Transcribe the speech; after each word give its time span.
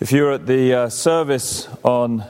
If 0.00 0.10
you 0.10 0.24
were 0.24 0.32
at 0.32 0.46
the 0.46 0.74
uh, 0.74 0.88
service 0.88 1.68
on 1.84 2.24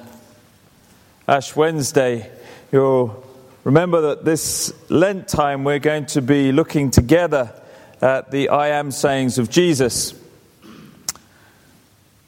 Ash 1.27 1.57
Wednesday, 1.57 2.31
you'll 2.71 3.25
remember 3.65 4.03
that 4.03 4.23
this 4.27 4.75
Lent 4.91 5.29
time 5.29 5.65
we're 5.65 5.79
going 5.79 6.05
to 6.07 6.21
be 6.21 6.53
looking 6.53 6.91
together 6.91 7.51
at 8.03 8.31
the 8.31 8.51
I 8.51 8.69
am 8.69 8.91
sayings 8.91 9.39
of 9.39 9.49
Jesus. 9.49 10.13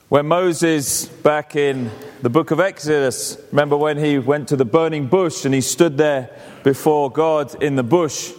When 0.09 0.27
Moses, 0.27 1.04
back 1.04 1.55
in 1.55 1.91
the 2.23 2.31
book 2.31 2.51
of 2.51 2.59
Exodus, 2.59 3.37
remember 3.51 3.77
when 3.77 3.99
he 3.99 4.19
went 4.19 4.49
to 4.49 4.57
the 4.57 4.65
burning 4.65 5.07
bush 5.07 5.45
and 5.45 5.53
he 5.53 5.61
stood 5.61 5.99
there 5.99 6.31
before 6.65 7.11
God 7.13 7.63
in 7.63 7.77
the 7.77 7.83
bush? 7.83 8.33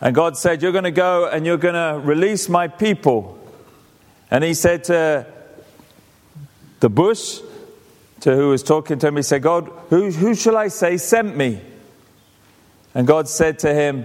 And 0.00 0.14
God 0.14 0.36
said, 0.36 0.62
You're 0.62 0.70
going 0.70 0.84
to 0.84 0.92
go 0.92 1.28
and 1.28 1.44
you're 1.44 1.56
going 1.56 1.74
to 1.74 2.00
release 2.06 2.48
my 2.48 2.68
people. 2.68 3.36
And 4.30 4.44
he 4.44 4.54
said 4.54 4.84
to 4.84 5.26
the 6.80 6.88
bush, 6.88 7.40
to 8.20 8.34
who 8.34 8.48
was 8.48 8.62
talking 8.62 8.98
to 8.98 9.08
him, 9.08 9.16
he 9.16 9.22
said, 9.22 9.42
God, 9.42 9.70
who, 9.88 10.10
who 10.10 10.34
shall 10.34 10.56
I 10.56 10.68
say 10.68 10.96
sent 10.96 11.36
me? 11.36 11.60
And 12.94 13.06
God 13.06 13.28
said 13.28 13.60
to 13.60 13.72
him, 13.72 14.04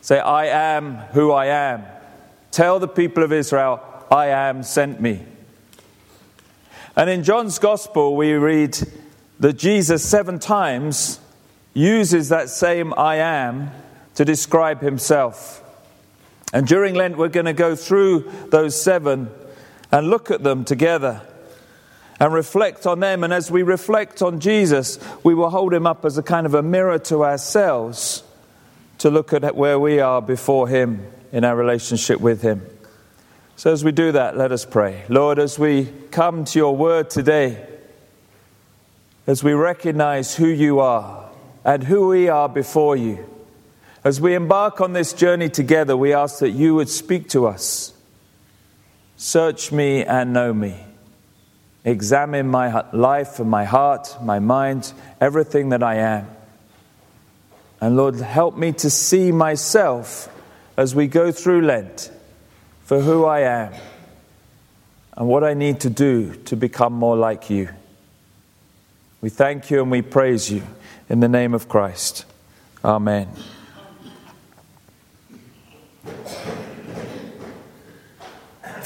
Say, 0.00 0.18
I 0.18 0.46
am 0.46 0.94
who 1.12 1.32
I 1.32 1.46
am. 1.46 1.84
Tell 2.50 2.78
the 2.78 2.88
people 2.88 3.24
of 3.24 3.32
Israel, 3.32 3.82
I 4.10 4.26
am 4.28 4.62
sent 4.62 5.00
me. 5.00 5.24
And 6.96 7.10
in 7.10 7.24
John's 7.24 7.58
Gospel, 7.58 8.16
we 8.16 8.32
read 8.32 8.78
that 9.40 9.54
Jesus 9.54 10.08
seven 10.08 10.38
times 10.38 11.20
uses 11.74 12.28
that 12.28 12.48
same 12.48 12.94
I 12.96 13.16
am 13.16 13.70
to 14.14 14.24
describe 14.24 14.80
himself. 14.80 15.62
And 16.52 16.66
during 16.66 16.94
Lent, 16.94 17.18
we're 17.18 17.28
going 17.28 17.46
to 17.46 17.52
go 17.52 17.76
through 17.76 18.30
those 18.48 18.80
seven 18.80 19.30
and 19.92 20.08
look 20.08 20.30
at 20.30 20.42
them 20.42 20.64
together 20.64 21.22
and 22.20 22.32
reflect 22.32 22.86
on 22.86 23.00
them. 23.00 23.24
And 23.24 23.32
as 23.32 23.50
we 23.50 23.62
reflect 23.62 24.22
on 24.22 24.40
Jesus, 24.40 24.98
we 25.22 25.34
will 25.34 25.50
hold 25.50 25.72
him 25.72 25.86
up 25.86 26.04
as 26.04 26.18
a 26.18 26.22
kind 26.22 26.46
of 26.46 26.54
a 26.54 26.62
mirror 26.62 26.98
to 27.00 27.24
ourselves 27.24 28.22
to 28.98 29.10
look 29.10 29.32
at 29.32 29.54
where 29.54 29.78
we 29.78 30.00
are 30.00 30.20
before 30.20 30.68
him 30.68 31.06
in 31.32 31.44
our 31.44 31.54
relationship 31.54 32.20
with 32.20 32.42
him. 32.42 32.66
So 33.56 33.72
as 33.72 33.84
we 33.84 33.92
do 33.92 34.12
that, 34.12 34.36
let 34.36 34.52
us 34.52 34.64
pray. 34.64 35.04
Lord, 35.08 35.38
as 35.38 35.58
we 35.58 35.92
come 36.10 36.44
to 36.44 36.58
your 36.58 36.76
word 36.76 37.10
today, 37.10 37.66
as 39.26 39.44
we 39.44 39.52
recognize 39.52 40.34
who 40.34 40.46
you 40.46 40.80
are 40.80 41.28
and 41.64 41.82
who 41.84 42.08
we 42.08 42.28
are 42.28 42.48
before 42.48 42.96
you, 42.96 43.28
as 44.04 44.20
we 44.20 44.34
embark 44.34 44.80
on 44.80 44.92
this 44.92 45.12
journey 45.12 45.48
together, 45.48 45.96
we 45.96 46.12
ask 46.12 46.38
that 46.38 46.50
you 46.50 46.74
would 46.76 46.88
speak 46.88 47.28
to 47.30 47.46
us. 47.46 47.92
Search 49.16 49.72
me 49.72 50.04
and 50.04 50.32
know 50.32 50.54
me. 50.54 50.87
Examine 51.88 52.48
my 52.48 52.84
life 52.92 53.38
and 53.38 53.48
my 53.48 53.64
heart, 53.64 54.14
my 54.22 54.40
mind, 54.40 54.92
everything 55.22 55.70
that 55.70 55.82
I 55.82 55.94
am. 55.94 56.28
And 57.80 57.96
Lord, 57.96 58.16
help 58.16 58.58
me 58.58 58.72
to 58.72 58.90
see 58.90 59.32
myself 59.32 60.28
as 60.76 60.94
we 60.94 61.06
go 61.06 61.32
through 61.32 61.62
Lent 61.62 62.10
for 62.84 63.00
who 63.00 63.24
I 63.24 63.40
am 63.40 63.72
and 65.16 65.28
what 65.28 65.42
I 65.42 65.54
need 65.54 65.80
to 65.80 65.88
do 65.88 66.34
to 66.44 66.56
become 66.56 66.92
more 66.92 67.16
like 67.16 67.48
you. 67.48 67.70
We 69.22 69.30
thank 69.30 69.70
you 69.70 69.80
and 69.80 69.90
we 69.90 70.02
praise 70.02 70.52
you 70.52 70.62
in 71.08 71.20
the 71.20 71.28
name 71.28 71.54
of 71.54 71.70
Christ. 71.70 72.26
Amen. 72.84 73.28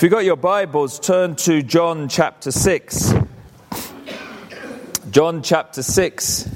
If 0.02 0.06
you've 0.06 0.14
got 0.14 0.24
your 0.24 0.34
Bibles, 0.34 0.98
turn 0.98 1.36
to 1.36 1.62
John 1.62 2.08
chapter 2.08 2.50
6. 2.50 3.14
John 5.12 5.44
chapter 5.44 5.80
6. 5.80 6.50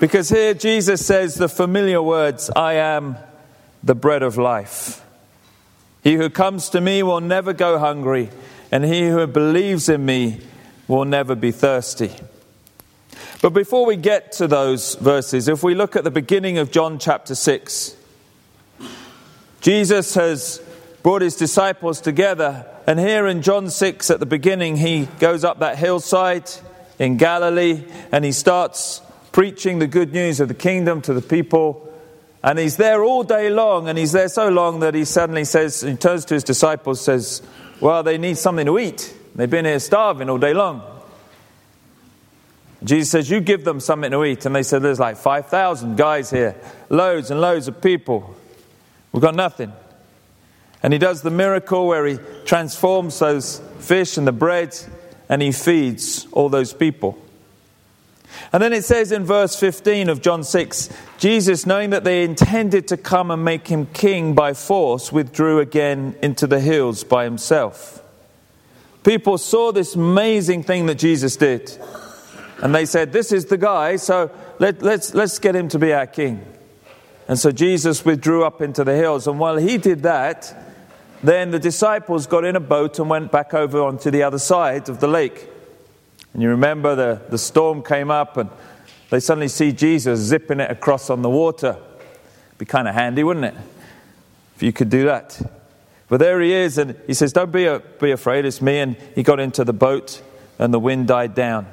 Because 0.00 0.30
here 0.30 0.54
Jesus 0.54 1.04
says 1.04 1.34
the 1.34 1.50
familiar 1.50 2.00
words, 2.00 2.48
I 2.56 2.76
am 2.76 3.18
the 3.82 3.94
bread 3.94 4.22
of 4.22 4.38
life. 4.38 5.04
He 6.02 6.14
who 6.14 6.30
comes 6.30 6.70
to 6.70 6.80
me 6.80 7.02
will 7.02 7.20
never 7.20 7.52
go 7.52 7.78
hungry, 7.78 8.30
and 8.72 8.82
he 8.82 9.10
who 9.10 9.26
believes 9.26 9.90
in 9.90 10.06
me 10.06 10.40
will 10.88 11.04
never 11.04 11.34
be 11.34 11.52
thirsty. 11.52 12.10
But 13.42 13.50
before 13.50 13.84
we 13.84 13.96
get 13.96 14.32
to 14.32 14.48
those 14.48 14.94
verses, 14.94 15.46
if 15.46 15.62
we 15.62 15.74
look 15.74 15.94
at 15.94 16.04
the 16.04 16.10
beginning 16.10 16.56
of 16.56 16.70
John 16.70 16.98
chapter 16.98 17.34
6, 17.34 17.94
Jesus 19.60 20.14
has 20.14 20.62
brought 21.06 21.22
his 21.22 21.36
disciples 21.36 22.00
together. 22.00 22.66
And 22.84 22.98
here 22.98 23.28
in 23.28 23.40
John 23.40 23.70
6 23.70 24.10
at 24.10 24.18
the 24.18 24.26
beginning, 24.26 24.74
he 24.74 25.06
goes 25.20 25.44
up 25.44 25.60
that 25.60 25.78
hillside 25.78 26.50
in 26.98 27.16
Galilee 27.16 27.84
and 28.10 28.24
he 28.24 28.32
starts 28.32 29.00
preaching 29.30 29.78
the 29.78 29.86
good 29.86 30.12
news 30.12 30.40
of 30.40 30.48
the 30.48 30.54
kingdom 30.54 31.00
to 31.02 31.14
the 31.14 31.22
people. 31.22 31.94
And 32.42 32.58
he's 32.58 32.76
there 32.76 33.04
all 33.04 33.22
day 33.22 33.50
long, 33.50 33.88
and 33.88 33.96
he's 33.96 34.10
there 34.10 34.26
so 34.26 34.48
long 34.48 34.80
that 34.80 34.94
he 34.94 35.04
suddenly 35.04 35.44
says, 35.44 35.80
he 35.80 35.94
turns 35.94 36.24
to 36.24 36.34
his 36.34 36.42
disciples, 36.42 37.00
says, 37.00 37.40
Well, 37.80 38.02
they 38.02 38.18
need 38.18 38.36
something 38.36 38.66
to 38.66 38.76
eat. 38.76 39.14
They've 39.36 39.48
been 39.48 39.64
here 39.64 39.78
starving 39.78 40.28
all 40.28 40.38
day 40.38 40.54
long. 40.54 40.82
Jesus 42.82 43.12
says, 43.12 43.30
You 43.30 43.40
give 43.40 43.64
them 43.64 43.78
something 43.78 44.10
to 44.10 44.24
eat. 44.24 44.44
And 44.44 44.56
they 44.56 44.64
said, 44.64 44.82
There's 44.82 44.98
like 44.98 45.18
5,000 45.18 45.94
guys 45.94 46.30
here, 46.30 46.56
loads 46.88 47.30
and 47.30 47.40
loads 47.40 47.68
of 47.68 47.80
people. 47.80 48.34
We've 49.12 49.22
got 49.22 49.36
nothing. 49.36 49.72
And 50.86 50.92
he 50.92 51.00
does 51.00 51.22
the 51.22 51.32
miracle 51.32 51.88
where 51.88 52.06
he 52.06 52.20
transforms 52.44 53.18
those 53.18 53.60
fish 53.80 54.18
and 54.18 54.24
the 54.24 54.30
bread 54.30 54.72
and 55.28 55.42
he 55.42 55.50
feeds 55.50 56.28
all 56.30 56.48
those 56.48 56.72
people. 56.72 57.18
And 58.52 58.62
then 58.62 58.72
it 58.72 58.84
says 58.84 59.10
in 59.10 59.24
verse 59.24 59.58
15 59.58 60.08
of 60.08 60.22
John 60.22 60.44
6 60.44 60.88
Jesus, 61.18 61.66
knowing 61.66 61.90
that 61.90 62.04
they 62.04 62.22
intended 62.22 62.86
to 62.86 62.96
come 62.96 63.32
and 63.32 63.44
make 63.44 63.66
him 63.66 63.86
king 63.86 64.36
by 64.36 64.54
force, 64.54 65.10
withdrew 65.10 65.58
again 65.58 66.14
into 66.22 66.46
the 66.46 66.60
hills 66.60 67.02
by 67.02 67.24
himself. 67.24 68.00
People 69.02 69.38
saw 69.38 69.72
this 69.72 69.96
amazing 69.96 70.62
thing 70.62 70.86
that 70.86 70.98
Jesus 71.00 71.34
did. 71.34 71.76
And 72.62 72.72
they 72.72 72.86
said, 72.86 73.12
This 73.12 73.32
is 73.32 73.46
the 73.46 73.58
guy, 73.58 73.96
so 73.96 74.30
let, 74.60 74.82
let's, 74.82 75.14
let's 75.14 75.40
get 75.40 75.56
him 75.56 75.66
to 75.70 75.80
be 75.80 75.92
our 75.92 76.06
king. 76.06 76.46
And 77.26 77.36
so 77.36 77.50
Jesus 77.50 78.04
withdrew 78.04 78.44
up 78.44 78.62
into 78.62 78.84
the 78.84 78.94
hills. 78.94 79.26
And 79.26 79.40
while 79.40 79.56
he 79.56 79.78
did 79.78 80.04
that, 80.04 80.62
then 81.22 81.50
the 81.50 81.58
disciples 81.58 82.26
got 82.26 82.44
in 82.44 82.56
a 82.56 82.60
boat 82.60 82.98
and 82.98 83.08
went 83.08 83.32
back 83.32 83.54
over 83.54 83.82
onto 83.82 84.10
the 84.10 84.22
other 84.22 84.38
side 84.38 84.88
of 84.88 85.00
the 85.00 85.08
lake. 85.08 85.48
And 86.32 86.42
you 86.42 86.50
remember 86.50 86.94
the, 86.94 87.22
the 87.30 87.38
storm 87.38 87.82
came 87.82 88.10
up 88.10 88.36
and 88.36 88.50
they 89.10 89.20
suddenly 89.20 89.48
see 89.48 89.72
Jesus 89.72 90.20
zipping 90.20 90.60
it 90.60 90.70
across 90.70 91.10
on 91.10 91.22
the 91.22 91.30
water. 91.30 91.76
Be 92.58 92.64
kind 92.64 92.88
of 92.88 92.94
handy, 92.94 93.22
wouldn't 93.24 93.46
it? 93.46 93.54
If 94.56 94.62
you 94.62 94.72
could 94.72 94.90
do 94.90 95.06
that. 95.06 95.40
But 96.08 96.18
there 96.18 96.40
he 96.40 96.52
is, 96.52 96.78
and 96.78 96.96
he 97.06 97.14
says, 97.14 97.32
Don't 97.32 97.50
be, 97.50 97.66
a, 97.66 97.80
be 97.80 98.10
afraid, 98.10 98.44
it's 98.44 98.62
me. 98.62 98.78
And 98.78 98.96
he 99.14 99.22
got 99.22 99.40
into 99.40 99.64
the 99.64 99.72
boat, 99.72 100.22
and 100.58 100.72
the 100.72 100.78
wind 100.78 101.08
died 101.08 101.34
down. 101.34 101.66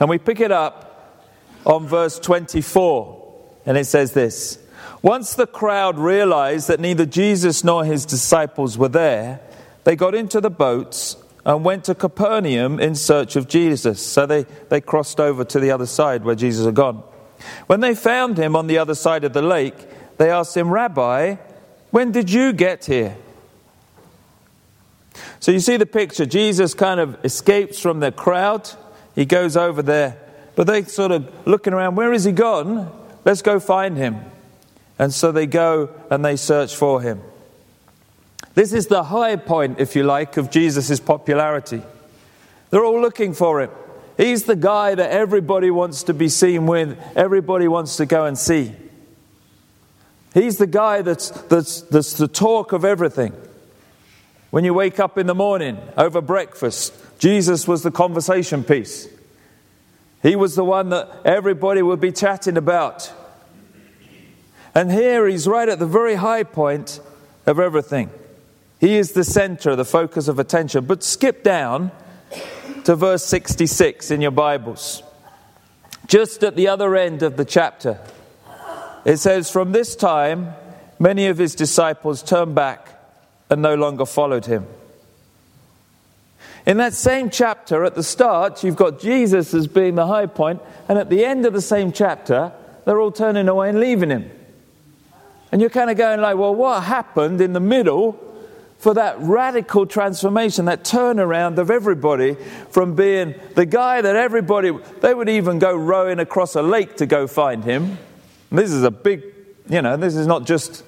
And 0.00 0.08
we 0.08 0.18
pick 0.18 0.40
it 0.40 0.50
up 0.50 1.22
on 1.64 1.86
verse 1.86 2.18
24, 2.18 3.34
and 3.66 3.78
it 3.78 3.84
says 3.84 4.12
this 4.12 4.58
once 5.06 5.34
the 5.34 5.46
crowd 5.46 5.96
realized 6.00 6.66
that 6.66 6.80
neither 6.80 7.06
Jesus 7.06 7.62
nor 7.62 7.84
his 7.84 8.04
disciples 8.04 8.76
were 8.76 8.88
there, 8.88 9.38
they 9.84 9.94
got 9.94 10.16
into 10.16 10.40
the 10.40 10.50
boats 10.50 11.16
and 11.44 11.64
went 11.64 11.84
to 11.84 11.94
Capernaum 11.94 12.80
in 12.80 12.96
search 12.96 13.36
of 13.36 13.46
Jesus. 13.46 14.04
So 14.04 14.26
they, 14.26 14.42
they 14.68 14.80
crossed 14.80 15.20
over 15.20 15.44
to 15.44 15.60
the 15.60 15.70
other 15.70 15.86
side 15.86 16.24
where 16.24 16.34
Jesus 16.34 16.66
had 16.66 16.74
gone. 16.74 17.04
When 17.68 17.78
they 17.78 17.94
found 17.94 18.36
him 18.36 18.56
on 18.56 18.66
the 18.66 18.78
other 18.78 18.96
side 18.96 19.22
of 19.22 19.32
the 19.32 19.42
lake, 19.42 19.76
they 20.18 20.28
asked 20.28 20.56
him, 20.56 20.70
Rabbi, 20.70 21.36
when 21.92 22.10
did 22.10 22.28
you 22.28 22.52
get 22.52 22.86
here? 22.86 23.16
So 25.38 25.52
you 25.52 25.60
see 25.60 25.76
the 25.76 25.86
picture. 25.86 26.26
Jesus 26.26 26.74
kind 26.74 26.98
of 26.98 27.24
escapes 27.24 27.78
from 27.78 28.00
the 28.00 28.10
crowd. 28.10 28.68
He 29.14 29.24
goes 29.24 29.56
over 29.56 29.82
there. 29.82 30.18
But 30.56 30.66
they 30.66 30.82
sort 30.82 31.12
of 31.12 31.46
looking 31.46 31.74
around, 31.74 31.94
where 31.94 32.12
is 32.12 32.24
he 32.24 32.32
gone? 32.32 32.90
Let's 33.24 33.42
go 33.42 33.60
find 33.60 33.96
him. 33.96 34.16
And 34.98 35.12
so 35.12 35.32
they 35.32 35.46
go 35.46 35.90
and 36.10 36.24
they 36.24 36.36
search 36.36 36.74
for 36.74 37.00
him. 37.00 37.20
This 38.54 38.72
is 38.72 38.86
the 38.86 39.04
high 39.04 39.36
point, 39.36 39.80
if 39.80 39.94
you 39.94 40.02
like, 40.02 40.36
of 40.38 40.50
Jesus' 40.50 40.98
popularity. 40.98 41.82
They're 42.70 42.84
all 42.84 43.00
looking 43.00 43.34
for 43.34 43.60
him. 43.60 43.70
He's 44.16 44.44
the 44.44 44.56
guy 44.56 44.94
that 44.94 45.10
everybody 45.10 45.70
wants 45.70 46.04
to 46.04 46.14
be 46.14 46.30
seen 46.30 46.66
with, 46.66 46.98
everybody 47.14 47.68
wants 47.68 47.96
to 47.98 48.06
go 48.06 48.24
and 48.24 48.38
see. 48.38 48.72
He's 50.32 50.56
the 50.56 50.66
guy 50.66 51.02
that's, 51.02 51.30
that's, 51.30 51.82
that's 51.82 52.14
the 52.14 52.28
talk 52.28 52.72
of 52.72 52.84
everything. 52.84 53.34
When 54.50 54.64
you 54.64 54.72
wake 54.72 54.98
up 55.00 55.18
in 55.18 55.26
the 55.26 55.34
morning 55.34 55.78
over 55.98 56.22
breakfast, 56.22 56.94
Jesus 57.18 57.68
was 57.68 57.82
the 57.82 57.90
conversation 57.90 58.64
piece. 58.64 59.08
He 60.22 60.34
was 60.34 60.54
the 60.54 60.64
one 60.64 60.90
that 60.90 61.10
everybody 61.24 61.82
would 61.82 62.00
be 62.00 62.12
chatting 62.12 62.56
about. 62.56 63.12
And 64.76 64.92
here 64.92 65.26
he's 65.26 65.48
right 65.48 65.70
at 65.70 65.78
the 65.78 65.86
very 65.86 66.16
high 66.16 66.42
point 66.42 67.00
of 67.46 67.58
everything. 67.58 68.10
He 68.78 68.98
is 68.98 69.12
the 69.12 69.24
center, 69.24 69.74
the 69.74 69.86
focus 69.86 70.28
of 70.28 70.38
attention. 70.38 70.84
But 70.84 71.02
skip 71.02 71.42
down 71.42 71.92
to 72.84 72.94
verse 72.94 73.24
66 73.24 74.10
in 74.10 74.20
your 74.20 74.32
Bibles. 74.32 75.02
Just 76.08 76.44
at 76.44 76.56
the 76.56 76.68
other 76.68 76.94
end 76.94 77.22
of 77.22 77.38
the 77.38 77.44
chapter, 77.46 77.98
it 79.06 79.16
says, 79.16 79.50
From 79.50 79.72
this 79.72 79.96
time, 79.96 80.52
many 80.98 81.28
of 81.28 81.38
his 81.38 81.54
disciples 81.54 82.22
turned 82.22 82.54
back 82.54 82.86
and 83.48 83.62
no 83.62 83.76
longer 83.76 84.04
followed 84.04 84.44
him. 84.44 84.66
In 86.66 86.76
that 86.76 86.92
same 86.92 87.30
chapter, 87.30 87.82
at 87.86 87.94
the 87.94 88.02
start, 88.02 88.62
you've 88.62 88.76
got 88.76 89.00
Jesus 89.00 89.54
as 89.54 89.68
being 89.68 89.94
the 89.94 90.06
high 90.06 90.26
point, 90.26 90.60
and 90.86 90.98
at 90.98 91.08
the 91.08 91.24
end 91.24 91.46
of 91.46 91.54
the 91.54 91.62
same 91.62 91.92
chapter, 91.92 92.52
they're 92.84 93.00
all 93.00 93.10
turning 93.10 93.48
away 93.48 93.70
and 93.70 93.80
leaving 93.80 94.10
him. 94.10 94.30
And 95.56 95.62
you're 95.62 95.70
kind 95.70 95.88
of 95.88 95.96
going 95.96 96.20
like, 96.20 96.36
well, 96.36 96.54
what 96.54 96.82
happened 96.82 97.40
in 97.40 97.54
the 97.54 97.60
middle 97.60 98.22
for 98.76 98.92
that 98.92 99.16
radical 99.20 99.86
transformation, 99.86 100.66
that 100.66 100.84
turnaround 100.84 101.56
of 101.56 101.70
everybody 101.70 102.34
from 102.68 102.94
being 102.94 103.34
the 103.54 103.64
guy 103.64 104.02
that 104.02 104.16
everybody, 104.16 104.70
they 105.00 105.14
would 105.14 105.30
even 105.30 105.58
go 105.58 105.74
rowing 105.74 106.18
across 106.18 106.56
a 106.56 106.62
lake 106.62 106.98
to 106.98 107.06
go 107.06 107.26
find 107.26 107.64
him. 107.64 107.96
And 108.50 108.58
this 108.58 108.70
is 108.70 108.82
a 108.82 108.90
big, 108.90 109.24
you 109.66 109.80
know, 109.80 109.96
this 109.96 110.14
is 110.14 110.26
not 110.26 110.44
just, 110.44 110.84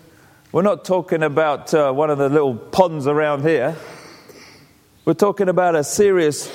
we're 0.52 0.60
not 0.60 0.84
talking 0.84 1.22
about 1.22 1.72
uh, 1.72 1.90
one 1.90 2.10
of 2.10 2.18
the 2.18 2.28
little 2.28 2.54
ponds 2.54 3.06
around 3.06 3.44
here. 3.44 3.74
We're 5.06 5.14
talking 5.14 5.48
about 5.48 5.76
a 5.76 5.82
serious 5.82 6.52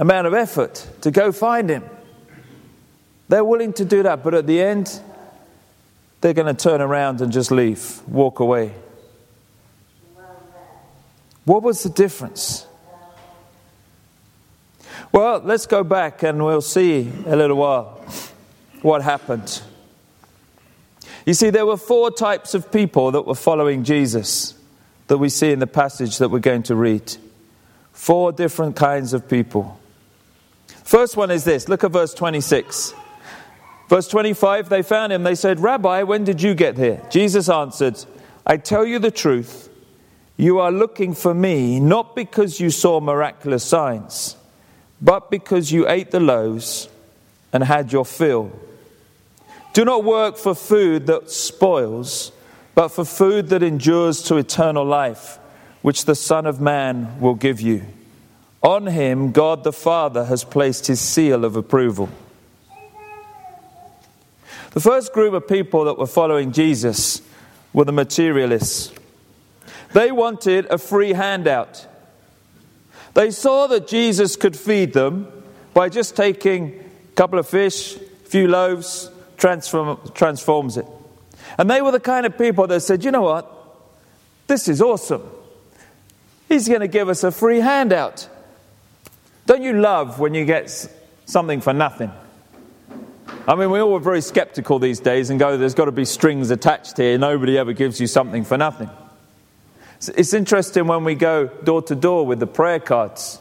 amount 0.00 0.26
of 0.26 0.34
effort 0.34 0.84
to 1.02 1.12
go 1.12 1.30
find 1.30 1.70
him. 1.70 1.84
They're 3.28 3.44
willing 3.44 3.72
to 3.74 3.84
do 3.84 4.02
that, 4.02 4.24
but 4.24 4.34
at 4.34 4.48
the 4.48 4.60
end, 4.60 5.00
they're 6.24 6.32
going 6.32 6.46
to 6.46 6.54
turn 6.54 6.80
around 6.80 7.20
and 7.20 7.30
just 7.30 7.50
leave, 7.50 8.00
walk 8.08 8.40
away. 8.40 8.72
What 11.44 11.62
was 11.62 11.82
the 11.82 11.90
difference? 11.90 12.66
Well, 15.12 15.42
let's 15.44 15.66
go 15.66 15.84
back 15.84 16.22
and 16.22 16.42
we'll 16.42 16.62
see 16.62 17.12
a 17.26 17.36
little 17.36 17.58
while 17.58 18.02
what 18.80 19.02
happened. 19.02 19.60
You 21.26 21.34
see, 21.34 21.50
there 21.50 21.66
were 21.66 21.76
four 21.76 22.10
types 22.10 22.54
of 22.54 22.72
people 22.72 23.10
that 23.10 23.26
were 23.26 23.34
following 23.34 23.84
Jesus 23.84 24.54
that 25.08 25.18
we 25.18 25.28
see 25.28 25.52
in 25.52 25.58
the 25.58 25.66
passage 25.66 26.16
that 26.16 26.30
we're 26.30 26.38
going 26.38 26.62
to 26.62 26.74
read. 26.74 27.14
Four 27.92 28.32
different 28.32 28.76
kinds 28.76 29.12
of 29.12 29.28
people. 29.28 29.78
First 30.84 31.18
one 31.18 31.30
is 31.30 31.44
this 31.44 31.68
look 31.68 31.84
at 31.84 31.90
verse 31.90 32.14
26. 32.14 32.94
Verse 33.88 34.08
25, 34.08 34.68
they 34.68 34.82
found 34.82 35.12
him. 35.12 35.22
They 35.22 35.34
said, 35.34 35.60
Rabbi, 35.60 36.02
when 36.02 36.24
did 36.24 36.40
you 36.42 36.54
get 36.54 36.76
here? 36.76 37.02
Jesus 37.10 37.48
answered, 37.48 38.02
I 38.46 38.56
tell 38.56 38.84
you 38.84 38.98
the 38.98 39.10
truth. 39.10 39.68
You 40.36 40.58
are 40.58 40.72
looking 40.72 41.14
for 41.14 41.32
me 41.32 41.78
not 41.78 42.16
because 42.16 42.58
you 42.58 42.70
saw 42.70 43.00
miraculous 43.00 43.62
signs, 43.62 44.36
but 45.00 45.30
because 45.30 45.70
you 45.70 45.88
ate 45.88 46.10
the 46.10 46.20
loaves 46.20 46.88
and 47.52 47.62
had 47.62 47.92
your 47.92 48.04
fill. 48.04 48.50
Do 49.74 49.84
not 49.84 50.02
work 50.02 50.36
for 50.36 50.54
food 50.54 51.06
that 51.06 51.30
spoils, 51.30 52.32
but 52.74 52.88
for 52.88 53.04
food 53.04 53.48
that 53.50 53.62
endures 53.62 54.22
to 54.24 54.36
eternal 54.36 54.84
life 54.84 55.38
which 55.82 56.06
the 56.06 56.14
Son 56.14 56.46
of 56.46 56.60
Man 56.60 57.20
will 57.20 57.34
give 57.34 57.60
you. 57.60 57.82
On 58.62 58.86
him, 58.86 59.30
God 59.32 59.62
the 59.62 59.72
Father 59.72 60.24
has 60.24 60.42
placed 60.42 60.86
his 60.86 61.00
seal 61.00 61.44
of 61.44 61.54
approval. 61.54 62.08
The 64.74 64.80
first 64.80 65.12
group 65.12 65.34
of 65.34 65.46
people 65.46 65.84
that 65.84 65.98
were 65.98 66.06
following 66.08 66.50
Jesus 66.50 67.22
were 67.72 67.84
the 67.84 67.92
materialists. 67.92 68.92
They 69.92 70.10
wanted 70.10 70.66
a 70.66 70.78
free 70.78 71.12
handout. 71.12 71.86
They 73.14 73.30
saw 73.30 73.68
that 73.68 73.86
Jesus 73.86 74.34
could 74.34 74.56
feed 74.56 74.92
them 74.92 75.28
by 75.74 75.90
just 75.90 76.16
taking 76.16 76.72
a 77.12 77.14
couple 77.14 77.38
of 77.38 77.48
fish, 77.48 77.94
a 77.94 78.00
few 78.24 78.48
loaves, 78.48 79.08
transform, 79.36 80.00
transforms 80.12 80.76
it. 80.76 80.86
And 81.56 81.70
they 81.70 81.80
were 81.80 81.92
the 81.92 82.00
kind 82.00 82.26
of 82.26 82.36
people 82.36 82.66
that 82.66 82.80
said, 82.80 83.04
you 83.04 83.12
know 83.12 83.22
what? 83.22 83.48
This 84.48 84.66
is 84.66 84.82
awesome. 84.82 85.22
He's 86.48 86.66
going 86.66 86.80
to 86.80 86.88
give 86.88 87.08
us 87.08 87.22
a 87.22 87.30
free 87.30 87.60
handout. 87.60 88.28
Don't 89.46 89.62
you 89.62 89.74
love 89.74 90.18
when 90.18 90.34
you 90.34 90.44
get 90.44 90.88
something 91.26 91.60
for 91.60 91.72
nothing? 91.72 92.10
I 93.46 93.54
mean, 93.56 93.70
we 93.70 93.78
all 93.78 93.94
are 93.94 94.00
very 94.00 94.22
skeptical 94.22 94.78
these 94.78 95.00
days 95.00 95.28
and 95.28 95.38
go, 95.38 95.58
there's 95.58 95.74
got 95.74 95.84
to 95.84 95.92
be 95.92 96.06
strings 96.06 96.50
attached 96.50 96.96
here. 96.96 97.18
Nobody 97.18 97.58
ever 97.58 97.74
gives 97.74 98.00
you 98.00 98.06
something 98.06 98.42
for 98.42 98.56
nothing. 98.56 98.88
It's 100.16 100.32
interesting 100.32 100.86
when 100.86 101.04
we 101.04 101.14
go 101.14 101.46
door 101.46 101.82
to 101.82 101.94
door 101.94 102.24
with 102.24 102.40
the 102.40 102.46
prayer 102.46 102.80
cards 102.80 103.38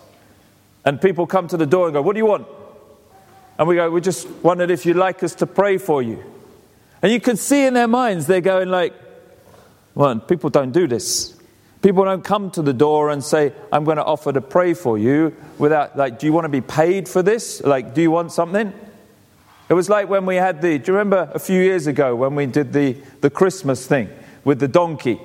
and 0.84 1.02
people 1.02 1.26
come 1.26 1.48
to 1.48 1.58
the 1.58 1.66
door 1.66 1.88
and 1.88 1.94
go, 1.94 2.02
What 2.02 2.14
do 2.14 2.20
you 2.20 2.26
want? 2.26 2.48
And 3.58 3.68
we 3.68 3.76
go, 3.76 3.90
We 3.90 4.02
just 4.02 4.30
wondered 4.44 4.72
if 4.72 4.86
you'd 4.86 4.98
like 4.98 5.24
us 5.24 5.36
to 5.36 5.46
pray 5.46 5.78
for 5.78 6.02
you. 6.02 6.22
And 7.02 7.12
you 7.12 7.22
can 7.22 7.38
see 7.38 7.66
in 7.66 7.74
their 7.74 7.88
minds, 7.88 8.28
they're 8.28 8.42
going 8.42 8.70
like, 8.70 8.94
Well, 9.96 10.20
people 10.20 10.50
don't 10.50 10.72
do 10.72 10.86
this. 10.86 11.38
People 11.82 12.04
don't 12.06 12.24
come 12.24 12.52
to 12.52 12.62
the 12.62 12.74
door 12.74 13.10
and 13.10 13.24
say, 13.24 13.54
I'm 13.72 13.84
going 13.86 13.98
to 13.98 14.06
offer 14.06 14.32
to 14.32 14.42
pray 14.42 14.74
for 14.74 14.98
you 14.98 15.36
without, 15.58 15.98
like, 15.98 16.18
do 16.18 16.26
you 16.26 16.32
want 16.32 16.46
to 16.46 16.50
be 16.50 16.62
paid 16.62 17.10
for 17.10 17.22
this? 17.22 17.62
Like, 17.62 17.94
do 17.94 18.02
you 18.02 18.10
want 18.10 18.32
something? 18.32 18.72
It 19.70 19.74
was 19.74 19.90
like 19.90 20.10
when 20.10 20.26
we 20.26 20.36
had 20.36 20.62
the, 20.62 20.78
do 20.78 20.92
you 20.92 20.98
remember 20.98 21.32
a 21.34 21.40
few 21.40 21.62
years 21.62 21.88
ago 21.88 22.16
when 22.16 22.36
we 22.36 22.46
did 22.46 22.74
the, 22.74 22.94
the 23.22 23.30
Christmas 23.30 23.88
thing 23.88 24.10
with 24.44 24.60
the 24.60 24.68
donkey? 24.68 25.20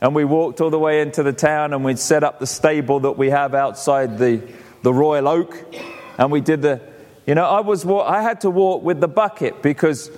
And 0.00 0.14
we 0.14 0.24
walked 0.24 0.60
all 0.60 0.70
the 0.70 0.78
way 0.78 1.00
into 1.02 1.22
the 1.22 1.32
town 1.32 1.74
and 1.74 1.84
we'd 1.84 1.98
set 1.98 2.24
up 2.24 2.38
the 2.38 2.46
stable 2.46 3.00
that 3.00 3.12
we 3.12 3.30
have 3.30 3.54
outside 3.54 4.16
the, 4.16 4.42
the 4.82 4.94
Royal 4.94 5.28
Oak. 5.28 5.74
And 6.18 6.30
we 6.30 6.40
did 6.40 6.62
the, 6.62 6.80
you 7.26 7.34
know, 7.34 7.44
I, 7.44 7.60
was, 7.60 7.86
I 7.86 8.22
had 8.22 8.40
to 8.42 8.50
walk 8.50 8.82
with 8.82 9.00
the 9.00 9.08
bucket 9.08 9.62
because 9.62 10.10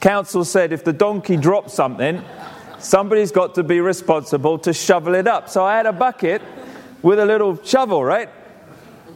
council 0.00 0.44
said 0.44 0.72
if 0.72 0.84
the 0.84 0.92
donkey 0.92 1.36
dropped 1.36 1.70
something, 1.70 2.24
Somebody's 2.78 3.32
got 3.32 3.54
to 3.54 3.64
be 3.64 3.80
responsible 3.80 4.58
to 4.60 4.72
shovel 4.72 5.14
it 5.14 5.26
up. 5.26 5.48
So 5.48 5.64
I 5.64 5.76
had 5.76 5.86
a 5.86 5.92
bucket 5.92 6.42
with 7.02 7.18
a 7.18 7.24
little 7.24 7.62
shovel, 7.62 8.04
right? 8.04 8.28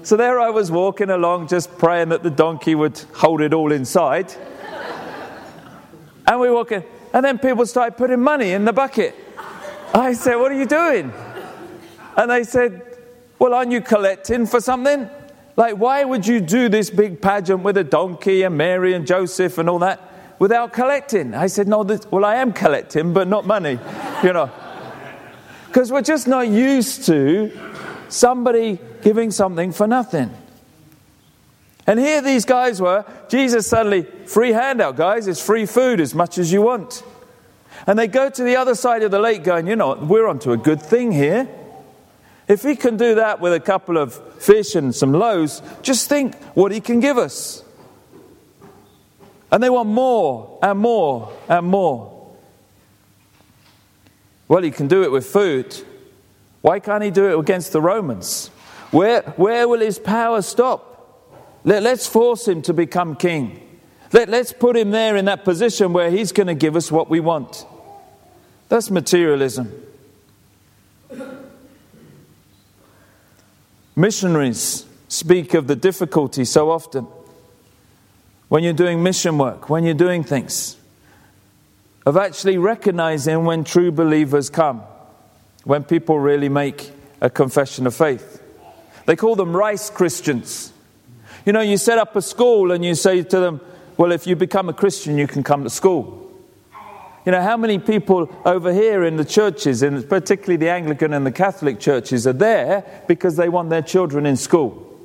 So 0.03 0.17
there 0.17 0.41
I 0.41 0.51
was 0.51 0.71
walking 0.71 1.11
along, 1.11 1.49
just 1.49 1.77
praying 1.79 2.09
that 2.09 2.23
the 2.23 2.31
donkey 2.31 2.75
would 2.75 2.99
hold 3.15 3.41
it 3.41 3.53
all 3.53 3.71
inside. 3.73 4.35
And 6.27 6.41
we 6.41 6.51
walking, 6.51 6.85
and 7.13 7.25
then 7.25 7.39
people 7.39 7.67
started 7.67 7.97
putting 7.97 8.21
money 8.21 8.53
in 8.53 8.65
the 8.65 8.73
bucket. 8.73 9.15
I 9.95 10.13
said, 10.13 10.37
What 10.37 10.53
are 10.53 10.59
you 10.59 10.67
doing? 10.67 11.13
And 12.17 12.31
they 12.31 12.45
said, 12.45 12.99
Well, 13.39 13.53
aren't 13.53 13.73
you 13.73 13.81
collecting 13.81 14.47
for 14.47 14.61
something? 14.61 15.09
Like, 15.57 15.77
why 15.77 16.05
would 16.05 16.27
you 16.27 16.41
do 16.41 16.69
this 16.69 16.89
big 16.91 17.21
pageant 17.21 17.63
with 17.63 17.77
a 17.77 17.85
donkey 17.85 18.43
and 18.43 18.57
Mary 18.57 18.95
and 18.95 19.07
Joseph 19.07 19.59
and 19.59 19.69
all 19.69 19.81
that? 19.81 20.11
without 20.41 20.73
collecting. 20.73 21.35
I 21.35 21.47
said, 21.47 21.69
No, 21.69 21.85
this, 21.85 22.11
well, 22.11 22.25
I 22.25 22.37
am 22.37 22.53
collecting, 22.53 23.13
but 23.13 23.29
not 23.29 23.47
money, 23.47 23.79
you 24.25 24.33
know. 24.33 24.51
Because 25.69 25.93
we're 25.93 26.03
just 26.03 26.27
not 26.27 26.49
used 26.49 27.05
to 27.07 27.53
somebody 28.09 28.81
giving 29.03 29.31
something 29.31 29.73
for 29.73 29.87
nothing. 29.87 30.31
And 31.87 31.99
here 31.99 32.23
these 32.23 32.45
guys 32.45 32.81
were. 32.81 33.05
Jesus 33.29 33.67
suddenly, 33.67 34.03
free 34.03 34.53
handout, 34.53 34.97
guys. 34.97 35.27
It's 35.27 35.45
free 35.45 35.67
food 35.67 36.01
as 36.01 36.15
much 36.15 36.39
as 36.39 36.53
you 36.53 36.63
want. 36.63 37.03
And 37.87 37.99
they 37.99 38.07
go 38.07 38.31
to 38.31 38.43
the 38.43 38.57
other 38.57 38.75
side 38.75 39.03
of 39.03 39.11
the 39.11 39.19
lake 39.19 39.43
going, 39.43 39.67
you 39.67 39.77
know, 39.77 39.95
we're 39.95 40.29
onto 40.29 40.53
a 40.53 40.57
good 40.57 40.83
thing 40.83 41.13
here. 41.13 41.49
If 42.47 42.63
he 42.63 42.77
can 42.77 42.97
do 42.97 43.17
that 43.17 43.41
with 43.41 43.53
a 43.53 43.61
couple 43.61 43.97
of 43.97 44.15
fish 44.43 44.75
and 44.75 44.95
some 44.95 45.13
loaves, 45.13 45.63
just 45.83 46.09
think 46.09 46.35
what 46.55 46.73
he 46.73 46.81
can 46.81 47.01
give 47.01 47.17
us. 47.17 47.65
And 49.51 49.63
they 49.63 49.71
want 49.71 49.89
more 49.89 50.59
and 50.63 50.79
more 50.79 51.33
and 51.49 51.67
more. 51.67 52.37
Well, 54.47 54.63
he 54.63 54.71
can 54.71 54.89
do 54.89 55.03
it 55.03 55.11
with 55.11 55.27
food. 55.27 55.77
Why 56.61 56.81
can't 56.81 57.03
he 57.03 57.11
do 57.11 57.31
it 57.31 57.39
against 57.39 57.73
the 57.73 57.81
Romans? 57.81 58.51
Where, 58.91 59.23
where 59.37 59.69
will 59.69 59.81
his 59.81 59.99
power 59.99 60.43
stop? 60.43 60.87
Let, 61.65 61.85
us 61.87 62.07
force 62.07 62.49
him 62.49 62.63
to 62.63 62.75
become 62.75 63.17
king. 63.17 63.61
Let, 64.13 64.29
let's 64.29 64.53
put 64.53 64.77
him 64.77 64.91
there 64.91 65.17
in 65.17 65.27
that 65.27 65.45
position 65.45 65.93
where 65.93 66.11
he's 66.11 66.33
going 66.33 66.49
to 66.49 66.55
give 66.55 66.75
us 66.75 66.91
what 66.91 67.09
we 67.09 67.21
want. 67.21 67.65
That's 68.69 68.91
materialism. 68.91 69.73
Missionaries 73.95 74.87
speak 75.09 75.55
of 75.55 75.67
the 75.67 75.77
difficulty 75.77 76.45
so 76.45 76.71
often 76.71 77.07
when 78.49 78.65
you're 78.65 78.73
doing 78.73 79.03
mission 79.03 79.39
work, 79.39 79.69
when 79.69 79.85
you're 79.85 79.95
doing 79.95 80.25
things, 80.25 80.77
of 82.07 82.17
actually 82.17 82.59
recognizing 82.59 83.45
when 83.45 83.63
true 83.63 83.93
believers 83.93 84.51
come, 84.51 84.83
when 85.65 85.85
people 85.85 86.19
really 86.19 86.49
make 86.49 86.91
a 87.21 87.29
confession 87.29 87.87
of 87.87 87.95
faith. 87.95 88.40
They 89.11 89.17
call 89.17 89.35
them 89.35 89.57
rice 89.57 89.91
Christians. 89.91 90.73
You 91.45 91.53
know, 91.53 91.63
you 91.63 91.79
set 91.79 91.99
up 91.99 92.15
a 92.15 92.23
school 92.23 92.71
and 92.71 92.85
you 92.85 92.95
say 92.95 93.25
to 93.25 93.41
them, 93.41 93.61
Well, 93.97 94.13
if 94.13 94.25
you 94.25 94.37
become 94.37 94.69
a 94.69 94.73
Christian, 94.73 95.19
you 95.19 95.27
can 95.27 95.43
come 95.43 95.65
to 95.65 95.69
school. 95.69 96.33
You 97.27 97.33
know, 97.33 97.43
how 97.43 97.57
many 97.57 97.81
people 97.81 98.33
over 98.45 98.73
here 98.73 99.03
in 99.03 99.17
the 99.17 99.25
churches, 99.25 99.83
and 99.83 100.09
particularly 100.09 100.59
the 100.59 100.71
Anglican 100.71 101.13
and 101.13 101.27
the 101.27 101.33
Catholic 101.33 101.81
churches, 101.81 102.25
are 102.25 102.33
there 102.33 102.85
because 103.09 103.35
they 103.35 103.49
want 103.49 103.69
their 103.69 103.83
children 103.83 104.27
in 104.27 104.37
school? 104.37 104.97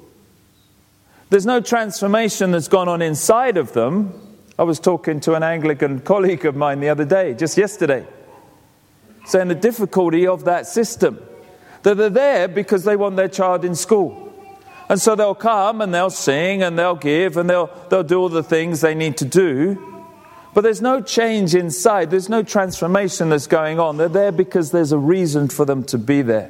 There's 1.31 1.47
no 1.47 1.59
transformation 1.59 2.51
that's 2.51 2.67
gone 2.67 2.88
on 2.88 3.01
inside 3.01 3.57
of 3.57 3.74
them. 3.74 4.13
I 4.59 4.63
was 4.65 4.79
talking 4.79 5.19
to 5.21 5.33
an 5.33 5.41
Anglican 5.41 6.01
colleague 6.01 6.45
of 6.45 6.55
mine 6.55 6.79
the 6.79 6.89
other 6.89 7.05
day, 7.05 7.33
just 7.33 7.57
yesterday, 7.57 8.05
saying 9.25 9.47
the 9.47 9.55
difficulty 9.55 10.27
of 10.27 10.45
that 10.45 10.67
system. 10.67 11.17
That 11.85 11.97
they're 11.97 12.09
there 12.09 12.47
because 12.47 12.83
they 12.83 12.95
want 12.95 13.15
their 13.15 13.27
child 13.27 13.63
in 13.63 13.75
school. 13.75 14.33
And 14.89 14.99
so 14.99 15.13
they'll 15.13 15.35
come 15.35 15.81
and 15.81 15.93
they'll 15.93 16.09
sing 16.09 16.63
and 16.63 16.79
they'll 16.79 16.95
give 16.95 17.37
and 17.37 17.47
they'll, 17.47 17.69
they'll 17.89 18.01
do 18.01 18.19
all 18.19 18.29
the 18.29 18.41
things 18.41 18.81
they 18.81 18.95
need 18.95 19.17
to 19.17 19.25
do. 19.25 20.03
But 20.55 20.61
there's 20.61 20.81
no 20.81 20.99
change 20.99 21.53
inside, 21.53 22.09
there's 22.09 22.27
no 22.27 22.41
transformation 22.41 23.29
that's 23.29 23.45
going 23.45 23.79
on. 23.79 23.97
They're 23.97 24.09
there 24.09 24.31
because 24.31 24.71
there's 24.71 24.93
a 24.93 24.97
reason 24.97 25.47
for 25.47 25.63
them 25.63 25.83
to 25.83 25.99
be 25.99 26.23
there. 26.23 26.49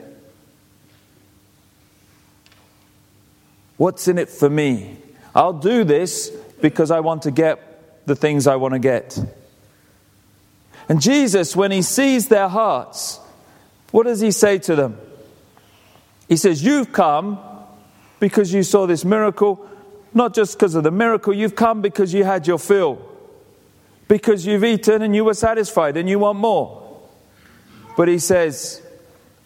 What's 3.75 4.07
in 4.07 4.17
it 4.17 4.29
for 4.29 4.49
me? 4.49 4.95
I'll 5.35 5.51
do 5.51 5.83
this 5.83 6.29
because 6.61 6.91
I 6.91 7.01
want 7.01 7.23
to 7.23 7.31
get 7.31 8.05
the 8.05 8.15
things 8.15 8.47
I 8.47 8.55
want 8.55 8.73
to 8.73 8.79
get. 8.79 9.19
And 10.87 11.01
Jesus, 11.01 11.57
when 11.57 11.71
he 11.71 11.81
sees 11.81 12.29
their 12.29 12.47
hearts, 12.47 13.19
what 13.91 14.03
does 14.03 14.21
he 14.21 14.31
say 14.31 14.59
to 14.59 14.77
them? 14.77 14.97
He 16.27 16.37
says, 16.37 16.63
You've 16.63 16.91
come 16.91 17.39
because 18.19 18.53
you 18.53 18.63
saw 18.63 18.85
this 18.85 19.05
miracle, 19.05 19.67
not 20.13 20.33
just 20.33 20.57
because 20.57 20.75
of 20.75 20.83
the 20.83 20.91
miracle, 20.91 21.33
you've 21.33 21.55
come 21.55 21.81
because 21.81 22.13
you 22.13 22.23
had 22.23 22.47
your 22.47 22.59
fill 22.59 23.15
because 24.07 24.45
you've 24.45 24.63
eaten 24.63 25.01
and 25.01 25.15
you 25.15 25.25
were 25.25 25.33
satisfied 25.33 25.97
and 25.97 26.09
you 26.09 26.19
want 26.19 26.39
more. 26.39 26.81
But 27.97 28.07
he 28.07 28.19
says, 28.19 28.81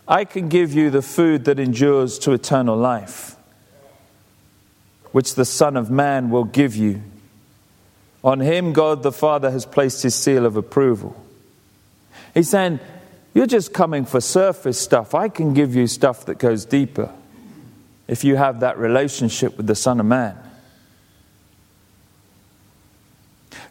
I 0.07 0.25
can 0.25 0.49
give 0.49 0.73
you 0.73 0.89
the 0.89 1.01
food 1.01 1.45
that 1.45 1.59
endures 1.59 2.19
to 2.19 2.31
eternal 2.33 2.75
life, 2.75 3.35
which 5.11 5.35
the 5.35 5.45
Son 5.45 5.77
of 5.77 5.89
Man 5.89 6.29
will 6.29 6.45
give 6.45 6.75
you. 6.75 7.01
On 8.23 8.39
him, 8.39 8.73
God 8.73 9.03
the 9.03 9.11
Father 9.11 9.49
has 9.51 9.65
placed 9.65 10.03
his 10.03 10.15
seal 10.15 10.45
of 10.45 10.57
approval. 10.57 11.15
He's 12.33 12.49
saying, 12.49 12.79
You're 13.33 13.45
just 13.45 13.73
coming 13.73 14.05
for 14.05 14.21
surface 14.21 14.79
stuff. 14.79 15.13
I 15.13 15.29
can 15.29 15.53
give 15.53 15.75
you 15.75 15.87
stuff 15.87 16.25
that 16.25 16.39
goes 16.39 16.65
deeper 16.65 17.11
if 18.07 18.23
you 18.23 18.35
have 18.35 18.61
that 18.61 18.77
relationship 18.77 19.55
with 19.55 19.67
the 19.67 19.75
Son 19.75 19.99
of 19.99 20.05
Man. 20.05 20.35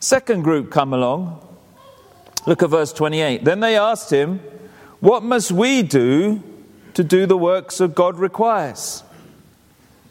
Second 0.01 0.43
group 0.43 0.71
come 0.71 0.93
along. 0.93 1.45
Look 2.47 2.63
at 2.63 2.71
verse 2.71 2.93
28. 2.93 3.45
Then 3.45 3.61
they 3.61 3.77
asked 3.77 4.11
him, 4.11 4.39
What 5.01 5.23
must 5.23 5.51
we 5.51 5.83
do 5.83 6.43
to 6.95 7.03
do 7.03 7.27
the 7.27 7.37
works 7.37 7.81
of 7.81 7.95
God 7.95 8.17
requires? 8.17 9.03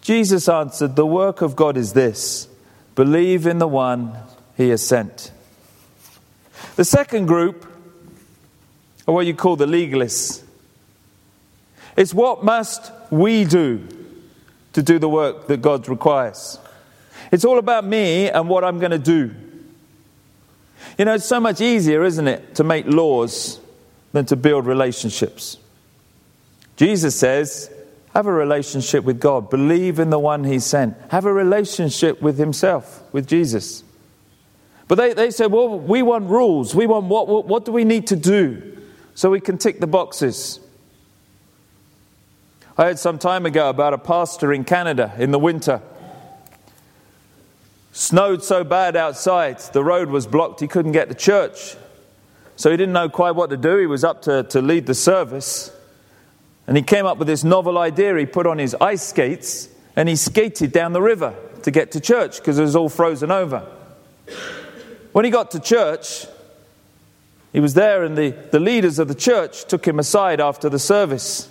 Jesus 0.01 0.47
answered, 0.49 0.95
The 0.95 1.05
work 1.05 1.41
of 1.41 1.55
God 1.55 1.77
is 1.77 1.93
this 1.93 2.47
believe 2.95 3.45
in 3.45 3.59
the 3.59 3.67
one 3.67 4.17
he 4.57 4.69
has 4.69 4.85
sent. 4.85 5.31
The 6.75 6.85
second 6.85 7.27
group 7.27 7.65
are 9.07 9.13
what 9.13 9.25
you 9.25 9.33
call 9.33 9.55
the 9.55 9.65
legalists. 9.65 10.43
It's 11.95 12.13
what 12.13 12.43
must 12.43 12.91
we 13.09 13.45
do 13.45 13.87
to 14.73 14.83
do 14.83 14.99
the 14.99 15.09
work 15.09 15.47
that 15.47 15.61
God 15.61 15.89
requires? 15.89 16.59
It's 17.31 17.45
all 17.45 17.57
about 17.57 17.85
me 17.85 18.29
and 18.29 18.47
what 18.47 18.63
I'm 18.63 18.79
going 18.79 18.91
to 18.91 18.99
do. 18.99 19.33
You 20.97 21.05
know, 21.05 21.15
it's 21.15 21.25
so 21.25 21.39
much 21.39 21.61
easier, 21.61 22.03
isn't 22.03 22.27
it, 22.27 22.55
to 22.55 22.63
make 22.63 22.85
laws 22.85 23.59
than 24.11 24.25
to 24.27 24.35
build 24.35 24.65
relationships. 24.65 25.57
Jesus 26.75 27.15
says, 27.15 27.71
have 28.13 28.27
a 28.27 28.31
relationship 28.31 29.03
with 29.03 29.19
God. 29.19 29.49
Believe 29.49 29.99
in 29.99 30.09
the 30.09 30.19
one 30.19 30.43
He 30.43 30.59
sent. 30.59 30.95
Have 31.09 31.25
a 31.25 31.33
relationship 31.33 32.21
with 32.21 32.37
Himself, 32.37 33.03
with 33.11 33.27
Jesus. 33.27 33.83
But 34.87 34.95
they, 34.95 35.13
they 35.13 35.31
said, 35.31 35.51
well, 35.51 35.79
we 35.79 36.01
want 36.01 36.29
rules. 36.29 36.73
We 36.73 36.87
want 36.87 37.05
what, 37.05 37.27
what, 37.27 37.45
what 37.45 37.65
do 37.65 37.71
we 37.71 37.83
need 37.83 38.07
to 38.07 38.15
do 38.15 38.76
so 39.17 39.29
we 39.29 39.41
can 39.41 39.57
tick 39.57 39.79
the 39.79 39.87
boxes? 39.87 40.59
I 42.77 42.85
heard 42.85 42.99
some 42.99 43.19
time 43.19 43.45
ago 43.45 43.69
about 43.69 43.93
a 43.93 43.97
pastor 43.97 44.53
in 44.53 44.63
Canada 44.63 45.13
in 45.17 45.31
the 45.31 45.39
winter 45.39 45.81
Snowed 47.97 48.43
so 48.43 48.63
bad 48.63 48.95
outside, 48.95 49.57
the 49.73 49.83
road 49.83 50.09
was 50.09 50.27
blocked, 50.27 50.59
he 50.59 50.67
couldn't 50.67 50.91
get 50.91 51.09
to 51.09 51.15
church. 51.15 51.75
So 52.55 52.69
he 52.69 52.77
didn't 52.77 52.93
know 52.93 53.09
quite 53.09 53.31
what 53.31 53.49
to 53.49 53.57
do. 53.57 53.79
He 53.79 53.87
was 53.87 54.03
up 54.03 54.21
to, 54.21 54.43
to 54.43 54.61
lead 54.61 54.85
the 54.85 54.93
service. 54.93 55.71
And 56.67 56.77
he 56.77 56.83
came 56.83 57.07
up 57.07 57.17
with 57.17 57.27
this 57.27 57.43
novel 57.43 57.75
idea. 57.79 58.15
He 58.15 58.27
put 58.27 58.45
on 58.45 58.59
his 58.59 58.75
ice 58.79 59.01
skates 59.01 59.67
and 59.95 60.07
he 60.07 60.15
skated 60.15 60.71
down 60.71 60.93
the 60.93 61.01
river 61.01 61.33
to 61.63 61.71
get 61.71 61.93
to 61.93 61.99
church 61.99 62.37
because 62.37 62.59
it 62.59 62.61
was 62.61 62.75
all 62.75 62.87
frozen 62.87 63.31
over. 63.31 63.67
When 65.11 65.25
he 65.25 65.31
got 65.31 65.49
to 65.51 65.59
church, 65.59 66.27
he 67.53 67.59
was 67.59 67.73
there, 67.73 68.03
and 68.03 68.17
the, 68.17 68.31
the 68.51 68.59
leaders 68.59 68.99
of 68.99 69.07
the 69.07 69.15
church 69.15 69.65
took 69.65 69.87
him 69.87 69.99
aside 69.99 70.39
after 70.39 70.69
the 70.69 70.79
service. 70.79 71.49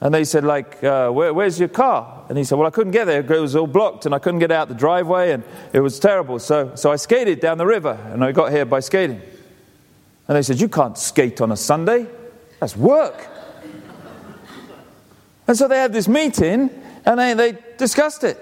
And 0.00 0.14
they 0.14 0.24
said, 0.24 0.44
like, 0.44 0.82
uh, 0.84 1.10
Where, 1.10 1.34
where's 1.34 1.58
your 1.58 1.68
car? 1.68 2.24
And 2.28 2.38
he 2.38 2.44
said, 2.44 2.56
well, 2.56 2.68
I 2.68 2.70
couldn't 2.70 2.92
get 2.92 3.06
there. 3.06 3.20
It 3.20 3.40
was 3.40 3.56
all 3.56 3.66
blocked 3.66 4.06
and 4.06 4.14
I 4.14 4.18
couldn't 4.18 4.38
get 4.38 4.52
out 4.52 4.68
the 4.68 4.74
driveway 4.74 5.32
and 5.32 5.42
it 5.72 5.80
was 5.80 5.98
terrible. 5.98 6.38
So, 6.38 6.74
so 6.76 6.92
I 6.92 6.96
skated 6.96 7.40
down 7.40 7.58
the 7.58 7.66
river 7.66 7.98
and 8.12 8.22
I 8.22 8.32
got 8.32 8.52
here 8.52 8.64
by 8.64 8.80
skating. 8.80 9.20
And 10.28 10.36
they 10.36 10.42
said, 10.42 10.60
you 10.60 10.68
can't 10.68 10.96
skate 10.96 11.40
on 11.40 11.50
a 11.50 11.56
Sunday. 11.56 12.06
That's 12.60 12.76
work. 12.76 13.26
and 15.48 15.56
so 15.56 15.66
they 15.66 15.78
had 15.78 15.92
this 15.92 16.06
meeting 16.06 16.70
and 17.04 17.18
they, 17.18 17.34
they 17.34 17.58
discussed 17.76 18.22
it. 18.24 18.38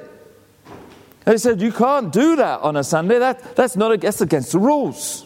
They 1.24 1.38
said, 1.38 1.60
you 1.60 1.72
can't 1.72 2.12
do 2.12 2.36
that 2.36 2.60
on 2.60 2.76
a 2.76 2.84
Sunday. 2.84 3.18
That, 3.18 3.56
that's, 3.56 3.76
not, 3.76 3.98
that's 4.00 4.20
against 4.20 4.52
the 4.52 4.58
rules. 4.58 5.25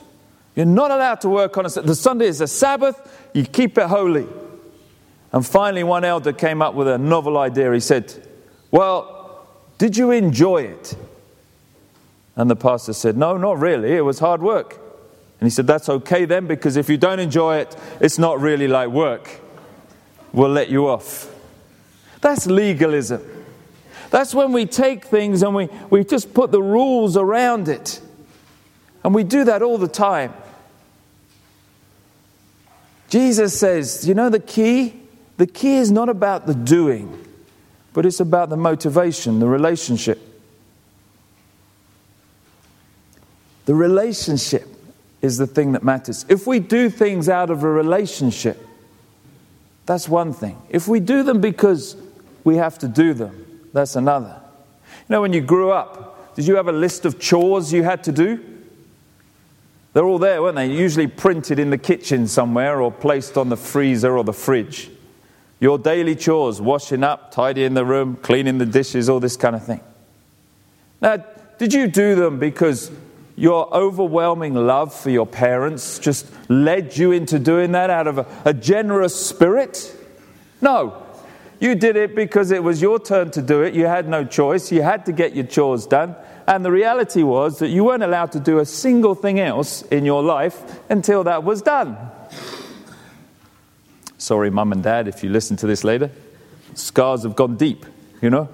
You're 0.54 0.66
not 0.66 0.90
allowed 0.90 1.20
to 1.22 1.28
work 1.28 1.56
on 1.56 1.66
a. 1.66 1.68
The 1.68 1.94
Sunday 1.94 2.26
is 2.26 2.40
a 2.40 2.46
Sabbath. 2.46 3.28
You 3.32 3.44
keep 3.44 3.78
it 3.78 3.86
holy. 3.86 4.26
And 5.32 5.46
finally, 5.46 5.84
one 5.84 6.04
elder 6.04 6.32
came 6.32 6.60
up 6.60 6.74
with 6.74 6.88
a 6.88 6.98
novel 6.98 7.38
idea. 7.38 7.72
He 7.72 7.80
said, 7.80 8.12
Well, 8.70 9.46
did 9.78 9.96
you 9.96 10.10
enjoy 10.10 10.62
it? 10.62 10.96
And 12.36 12.50
the 12.50 12.56
pastor 12.56 12.92
said, 12.92 13.16
No, 13.16 13.36
not 13.36 13.58
really. 13.58 13.92
It 13.92 14.02
was 14.02 14.18
hard 14.18 14.42
work. 14.42 14.78
And 15.40 15.46
he 15.46 15.50
said, 15.50 15.66
That's 15.66 15.88
okay 15.88 16.24
then, 16.24 16.46
because 16.46 16.76
if 16.76 16.88
you 16.88 16.96
don't 16.96 17.20
enjoy 17.20 17.58
it, 17.58 17.76
it's 18.00 18.18
not 18.18 18.40
really 18.40 18.66
like 18.66 18.88
work. 18.88 19.40
We'll 20.32 20.50
let 20.50 20.68
you 20.68 20.88
off. 20.88 21.32
That's 22.20 22.46
legalism. 22.46 23.22
That's 24.10 24.34
when 24.34 24.52
we 24.52 24.66
take 24.66 25.04
things 25.04 25.42
and 25.42 25.54
we, 25.54 25.68
we 25.88 26.04
just 26.04 26.34
put 26.34 26.50
the 26.50 26.62
rules 26.62 27.16
around 27.16 27.68
it. 27.68 28.00
And 29.04 29.14
we 29.14 29.24
do 29.24 29.44
that 29.44 29.62
all 29.62 29.78
the 29.78 29.88
time. 29.88 30.34
Jesus 33.10 33.58
says, 33.58 34.08
You 34.08 34.14
know 34.14 34.30
the 34.30 34.40
key? 34.40 34.94
The 35.36 35.46
key 35.46 35.76
is 35.76 35.90
not 35.90 36.08
about 36.08 36.46
the 36.46 36.54
doing, 36.54 37.26
but 37.92 38.06
it's 38.06 38.20
about 38.20 38.50
the 38.50 38.56
motivation, 38.56 39.40
the 39.40 39.48
relationship. 39.48 40.18
The 43.66 43.74
relationship 43.74 44.68
is 45.22 45.38
the 45.38 45.46
thing 45.46 45.72
that 45.72 45.82
matters. 45.82 46.24
If 46.28 46.46
we 46.46 46.60
do 46.60 46.88
things 46.88 47.28
out 47.28 47.50
of 47.50 47.62
a 47.62 47.70
relationship, 47.70 48.66
that's 49.86 50.08
one 50.08 50.32
thing. 50.32 50.60
If 50.68 50.88
we 50.88 51.00
do 51.00 51.22
them 51.22 51.40
because 51.40 51.96
we 52.44 52.56
have 52.56 52.78
to 52.78 52.88
do 52.88 53.12
them, 53.12 53.68
that's 53.72 53.96
another. 53.96 54.40
You 54.86 55.14
know, 55.14 55.22
when 55.22 55.32
you 55.32 55.40
grew 55.40 55.70
up, 55.70 56.34
did 56.36 56.46
you 56.46 56.56
have 56.56 56.68
a 56.68 56.72
list 56.72 57.04
of 57.04 57.18
chores 57.18 57.72
you 57.72 57.82
had 57.82 58.04
to 58.04 58.12
do? 58.12 58.49
They're 59.92 60.04
all 60.04 60.18
there, 60.18 60.40
weren't 60.40 60.56
they? 60.56 60.70
Usually 60.70 61.08
printed 61.08 61.58
in 61.58 61.70
the 61.70 61.78
kitchen 61.78 62.28
somewhere 62.28 62.80
or 62.80 62.92
placed 62.92 63.36
on 63.36 63.48
the 63.48 63.56
freezer 63.56 64.16
or 64.16 64.22
the 64.22 64.32
fridge. 64.32 64.90
Your 65.58 65.78
daily 65.78 66.14
chores, 66.14 66.60
washing 66.60 67.02
up, 67.02 67.32
tidying 67.32 67.74
the 67.74 67.84
room, 67.84 68.16
cleaning 68.16 68.58
the 68.58 68.66
dishes, 68.66 69.08
all 69.08 69.20
this 69.20 69.36
kind 69.36 69.56
of 69.56 69.64
thing. 69.64 69.80
Now, 71.02 71.16
did 71.58 71.74
you 71.74 71.88
do 71.88 72.14
them 72.14 72.38
because 72.38 72.90
your 73.36 73.72
overwhelming 73.74 74.54
love 74.54 74.94
for 74.94 75.10
your 75.10 75.26
parents 75.26 75.98
just 75.98 76.26
led 76.48 76.96
you 76.96 77.12
into 77.12 77.38
doing 77.38 77.72
that 77.72 77.90
out 77.90 78.06
of 78.06 78.18
a, 78.18 78.26
a 78.44 78.54
generous 78.54 79.14
spirit? 79.14 79.94
No. 80.60 81.06
You 81.58 81.74
did 81.74 81.96
it 81.96 82.14
because 82.14 82.52
it 82.52 82.62
was 82.62 82.80
your 82.80 82.98
turn 82.98 83.30
to 83.32 83.42
do 83.42 83.62
it. 83.62 83.74
You 83.74 83.86
had 83.86 84.08
no 84.08 84.24
choice. 84.24 84.72
You 84.72 84.82
had 84.82 85.04
to 85.06 85.12
get 85.12 85.34
your 85.34 85.44
chores 85.46 85.86
done. 85.86 86.16
And 86.50 86.64
the 86.64 86.72
reality 86.72 87.22
was 87.22 87.60
that 87.60 87.68
you 87.68 87.84
weren't 87.84 88.02
allowed 88.02 88.32
to 88.32 88.40
do 88.40 88.58
a 88.58 88.66
single 88.66 89.14
thing 89.14 89.38
else 89.38 89.82
in 89.82 90.04
your 90.04 90.20
life 90.20 90.60
until 90.90 91.22
that 91.22 91.44
was 91.44 91.62
done. 91.62 91.96
Sorry, 94.18 94.50
mum 94.50 94.72
and 94.72 94.82
dad, 94.82 95.06
if 95.06 95.22
you 95.22 95.30
listen 95.30 95.56
to 95.58 95.68
this 95.68 95.84
later. 95.84 96.10
Scars 96.74 97.22
have 97.22 97.36
gone 97.36 97.56
deep, 97.56 97.86
you 98.20 98.30
know? 98.30 98.48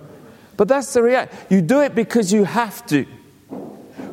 But 0.59 0.69
that's 0.69 0.93
the 0.93 1.03
reality. 1.03 1.35
You 1.49 1.63
do 1.63 1.81
it 1.81 1.95
because 1.95 2.35
you 2.35 2.45
have 2.45 2.87
to. 2.89 3.07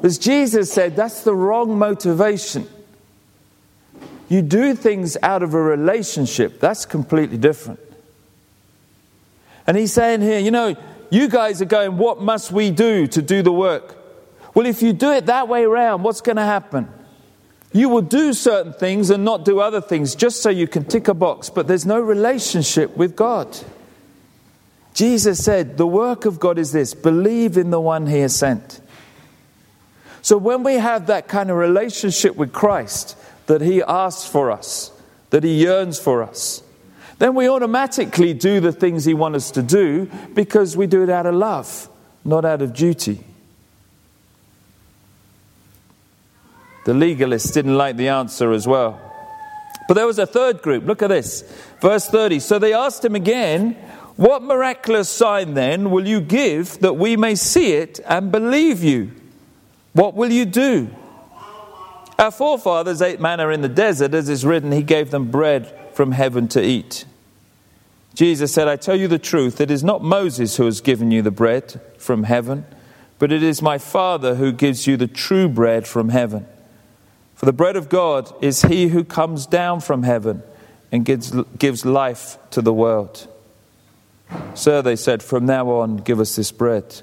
As 0.02 0.18
Jesus 0.18 0.72
said, 0.72 0.96
that's 0.96 1.25
the 1.25 1.36
wrong 1.36 1.78
motivation. 1.78 2.66
you 4.30 4.42
do 4.42 4.75
things 4.75 5.18
out 5.22 5.44
of 5.44 5.54
a 5.54 5.62
relationship, 5.62 6.62
that's 6.62 6.86
completely 6.86 7.38
different. 7.38 7.82
And 9.68 9.75
he's 9.75 9.92
saying 9.92 10.22
here, 10.22 10.40
you 10.40 10.52
know, 10.52 10.78
you 11.13 11.27
guys 11.27 11.62
are 11.62 11.65
going, 11.65 11.98
what 11.98 12.22
must 12.22 12.51
we 12.51 12.72
do 12.72 13.05
to 13.08 13.22
do 13.22 13.43
the 13.43 13.51
work? 13.51 13.96
Well, 14.55 14.65
if 14.65 14.82
you 14.82 14.93
do 14.93 15.12
it 15.12 15.27
that 15.27 15.48
way 15.48 15.63
around, 15.63 16.03
what's 16.03 16.22
going 16.22 16.38
to 16.38 16.43
happen? 16.43 16.89
You 17.72 17.89
will 17.89 18.01
do 18.01 18.34
certain 18.34 18.74
things 18.74 19.10
and 19.10 19.24
not 19.24 19.46
do 19.46 19.60
other 19.60 19.79
things 19.79 20.15
just 20.15 20.41
so 20.41 20.50
you 20.50 20.67
can 20.67 20.86
tick 20.86 21.08
a 21.08 21.13
box, 21.13 21.50
but 21.50 21.67
there's 21.67 21.86
no 21.86 22.00
relationship 22.00 22.98
with 22.98 23.15
God. 23.15 23.58
Jesus 24.93 25.43
said, 25.43 25.77
The 25.77 25.88
work 25.88 26.25
of 26.25 26.39
God 26.39 26.58
is 26.58 26.72
this 26.72 26.93
believe 26.93 27.58
in 27.58 27.70
the 27.70 27.82
one 27.82 28.08
he 28.08 28.20
has 28.20 28.36
sent. 28.36 28.82
So 30.22 30.38
when 30.38 30.63
we 30.63 30.75
have 30.75 31.08
that 31.08 31.27
kind 31.27 31.51
of 31.51 31.58
relationship 31.58 32.36
with 32.36 32.53
Christ, 32.53 33.17
that 33.48 33.62
he 33.62 33.84
asks 33.84 34.27
for 34.27 34.51
us, 34.51 34.91
that 35.32 35.43
he 35.43 35.62
yearns 35.63 36.00
for 36.00 36.24
us, 36.24 36.63
then 37.20 37.36
we 37.36 37.50
automatically 37.50 38.34
do 38.34 38.60
the 38.60 38.72
things 38.72 39.05
he 39.05 39.13
wants 39.13 39.38
us 39.38 39.51
to 39.51 39.62
do 39.62 40.10
because 40.34 40.75
we 40.75 40.88
do 40.88 41.03
it 41.03 41.10
out 41.10 41.25
of 41.25 41.36
love, 41.36 41.89
not 42.25 42.46
out 42.46 42.62
of 42.62 42.74
duty. 42.74 43.24
The 46.86 46.93
legalists 46.93 47.53
didn't 47.53 47.77
like 47.77 47.96
the 47.96 48.10
answer 48.10 48.51
as 48.51 48.67
well. 48.67 49.00
But 49.88 49.96
there 49.96 50.08
was 50.08 50.20
a 50.20 50.25
third 50.25 50.62
group. 50.62 50.86
Look 50.86 51.01
at 51.01 51.08
this. 51.08 51.41
Verse 51.79 52.08
30. 52.08 52.39
So 52.39 52.60
they 52.60 52.74
asked 52.74 53.05
him 53.05 53.15
again, 53.15 53.74
What 54.15 54.41
miraculous 54.41 55.10
sign 55.10 55.53
then 55.53 55.91
will 55.91 56.08
you 56.08 56.20
give 56.20 56.79
that 56.79 56.93
we 56.93 57.15
may 57.15 57.36
see 57.36 57.74
it 57.74 58.00
and 58.05 58.32
believe 58.32 58.84
you? 58.84 59.12
What 59.93 60.15
will 60.15 60.32
you 60.32 60.46
do? 60.46 60.89
Our 62.17 62.32
forefathers 62.32 63.01
ate 63.01 63.20
manna 63.20 63.50
in 63.50 63.62
the 63.62 63.70
desert, 63.70 64.13
as 64.13 64.29
is 64.29 64.46
written, 64.46 64.72
He 64.72 64.84
gave 64.84 65.12
them 65.12 65.32
bread 65.32 65.83
from 65.96 66.12
heaven 66.12 66.48
to 66.50 66.64
eat. 66.64 67.06
Jesus 68.14 68.54
said, 68.54 68.68
I 68.68 68.76
tell 68.76 68.96
you 68.96 69.08
the 69.08 69.20
truth, 69.20 69.60
it 69.60 69.72
is 69.72 69.84
not 69.84 70.04
Moses 70.04 70.58
who 70.58 70.66
has 70.66 70.82
given 70.82 71.10
you 71.12 71.22
the 71.22 71.32
bread 71.32 71.82
from 71.98 72.24
heaven, 72.24 72.66
but 73.18 73.32
it 73.32 73.42
is 73.42 73.62
my 73.62 73.78
Father 73.78 74.36
who 74.36 74.52
gives 74.52 74.86
you 74.86 74.98
the 74.98 75.08
true 75.08 75.50
bread 75.50 75.88
from 75.88 76.10
heaven. 76.10 76.46
For 77.36 77.46
the 77.46 77.54
bread 77.54 77.76
of 77.76 77.90
God 77.90 78.32
is 78.42 78.62
he 78.62 78.90
who 78.90 79.04
comes 79.04 79.48
down 79.48 79.82
from 79.82 80.04
heaven 80.04 80.44
and 80.92 81.04
gives, 81.04 81.32
gives 81.58 81.86
life 81.86 82.38
to 82.52 82.62
the 82.62 82.74
world. 82.74 83.28
Sir, 84.54 84.82
they 84.82 84.96
said, 84.96 85.24
from 85.24 85.46
now 85.46 85.70
on, 85.70 85.98
give 85.98 86.20
us 86.20 86.36
this 86.36 86.52
bread. 86.52 87.02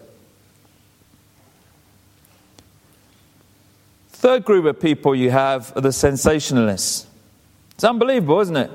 Third 4.10 4.44
group 4.44 4.64
of 4.66 4.78
people 4.78 5.14
you 5.14 5.30
have 5.30 5.72
are 5.76 5.80
the 5.80 5.92
sensationalists. 5.92 7.06
It's 7.80 7.84
unbelievable, 7.86 8.40
isn't 8.40 8.58
it? 8.58 8.70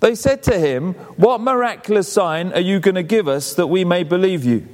They 0.00 0.14
said 0.14 0.42
to 0.42 0.58
him, 0.58 0.92
What 1.16 1.40
miraculous 1.40 2.12
sign 2.12 2.52
are 2.52 2.60
you 2.60 2.80
going 2.80 2.96
to 2.96 3.02
give 3.02 3.28
us 3.28 3.54
that 3.54 3.68
we 3.68 3.82
may 3.82 4.02
believe 4.02 4.44
you? 4.44 4.68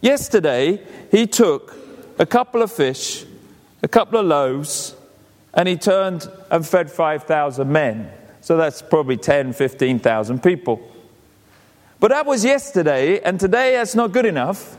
Yesterday, 0.00 0.80
he 1.10 1.26
took 1.26 1.74
a 2.20 2.24
couple 2.24 2.62
of 2.62 2.70
fish, 2.70 3.24
a 3.82 3.88
couple 3.88 4.20
of 4.20 4.26
loaves, 4.26 4.94
and 5.52 5.66
he 5.66 5.76
turned 5.76 6.30
and 6.52 6.64
fed 6.64 6.88
5,000 6.88 7.66
men. 7.66 8.08
So 8.42 8.56
that's 8.56 8.80
probably 8.80 9.16
10, 9.16 9.54
15,000 9.54 10.40
people. 10.40 10.88
But 11.98 12.12
that 12.12 12.26
was 12.26 12.44
yesterday, 12.44 13.18
and 13.22 13.40
today 13.40 13.72
that's 13.72 13.96
not 13.96 14.12
good 14.12 14.24
enough. 14.24 14.78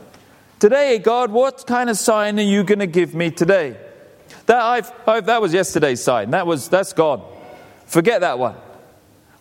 Today, 0.58 0.98
God, 1.00 1.30
what 1.30 1.66
kind 1.66 1.90
of 1.90 1.98
sign 1.98 2.38
are 2.38 2.42
you 2.42 2.64
going 2.64 2.78
to 2.78 2.86
give 2.86 3.14
me 3.14 3.30
today? 3.30 3.76
That, 4.46 4.62
I've, 4.62 4.90
I've, 5.06 5.26
that 5.26 5.42
was 5.42 5.52
yesterday's 5.52 6.02
sign. 6.02 6.30
That 6.30 6.46
was, 6.46 6.70
that's 6.70 6.94
gone. 6.94 7.32
Forget 7.86 8.22
that 8.22 8.38
one. 8.38 8.56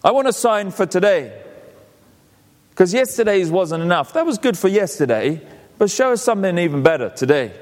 I 0.04 0.12
want 0.12 0.28
a 0.28 0.34
sign 0.34 0.72
for 0.72 0.86
today. 0.86 1.42
Because 2.70 2.94
yesterday's 2.94 3.52
wasn't 3.52 3.84
enough. 3.84 4.14
That 4.14 4.26
was 4.26 4.40
good 4.40 4.58
for 4.58 4.68
yesterday, 4.68 5.46
but 5.78 5.91
show 5.91 6.12
us 6.12 6.24
something 6.24 6.58
even 6.58 6.82
better 6.82 7.10
today. 7.10 7.54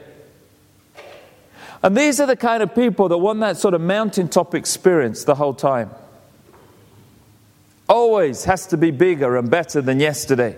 And 1.83 1.97
these 1.97 2.19
are 2.19 2.27
the 2.27 2.35
kind 2.37 2.63
of 2.63 2.73
people 2.73 3.09
that 3.09 3.17
want 3.17 3.39
that 3.41 3.57
sort 3.57 3.73
of 3.73 3.81
mountaintop 3.81 4.55
experience 4.55 5.25
the 5.25 5.35
whole 5.35 5.53
time. 5.53 5.91
Always 7.89 8.45
has 8.45 8.67
to 8.67 8.77
be 8.77 8.91
bigger 8.91 9.35
and 9.35 9.51
better 9.51 9.81
than 9.81 9.99
yesterday. 9.99 10.55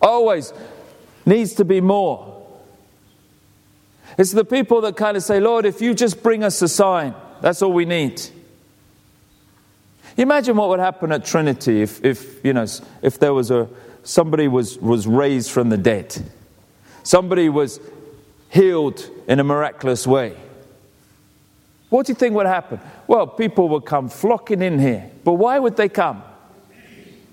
Always 0.00 0.52
needs 1.26 1.54
to 1.54 1.64
be 1.64 1.80
more. 1.80 2.36
It's 4.16 4.30
the 4.30 4.44
people 4.44 4.82
that 4.82 4.96
kind 4.96 5.16
of 5.16 5.24
say, 5.24 5.40
Lord, 5.40 5.64
if 5.64 5.80
you 5.80 5.94
just 5.94 6.22
bring 6.22 6.44
us 6.44 6.62
a 6.62 6.68
sign, 6.68 7.14
that's 7.40 7.62
all 7.62 7.72
we 7.72 7.84
need. 7.84 8.22
Imagine 10.18 10.56
what 10.56 10.68
would 10.70 10.80
happen 10.80 11.12
at 11.12 11.24
Trinity 11.24 11.80
if, 11.80 12.04
if 12.04 12.44
you 12.44 12.52
know, 12.52 12.66
if 13.02 13.20
there 13.20 13.32
was 13.32 13.52
a, 13.52 13.68
somebody 14.02 14.48
was, 14.48 14.76
was 14.78 15.06
raised 15.06 15.52
from 15.52 15.68
the 15.68 15.76
dead. 15.76 16.14
Somebody 17.04 17.48
was 17.48 17.78
healed 18.50 19.08
in 19.28 19.38
a 19.38 19.44
miraculous 19.44 20.08
way. 20.08 20.36
What 21.88 22.06
do 22.06 22.10
you 22.10 22.16
think 22.16 22.34
would 22.34 22.46
happen? 22.46 22.80
Well, 23.06 23.28
people 23.28 23.68
would 23.68 23.86
come 23.86 24.08
flocking 24.08 24.60
in 24.60 24.80
here. 24.80 25.08
But 25.22 25.34
why 25.34 25.56
would 25.60 25.76
they 25.76 25.88
come? 25.88 26.24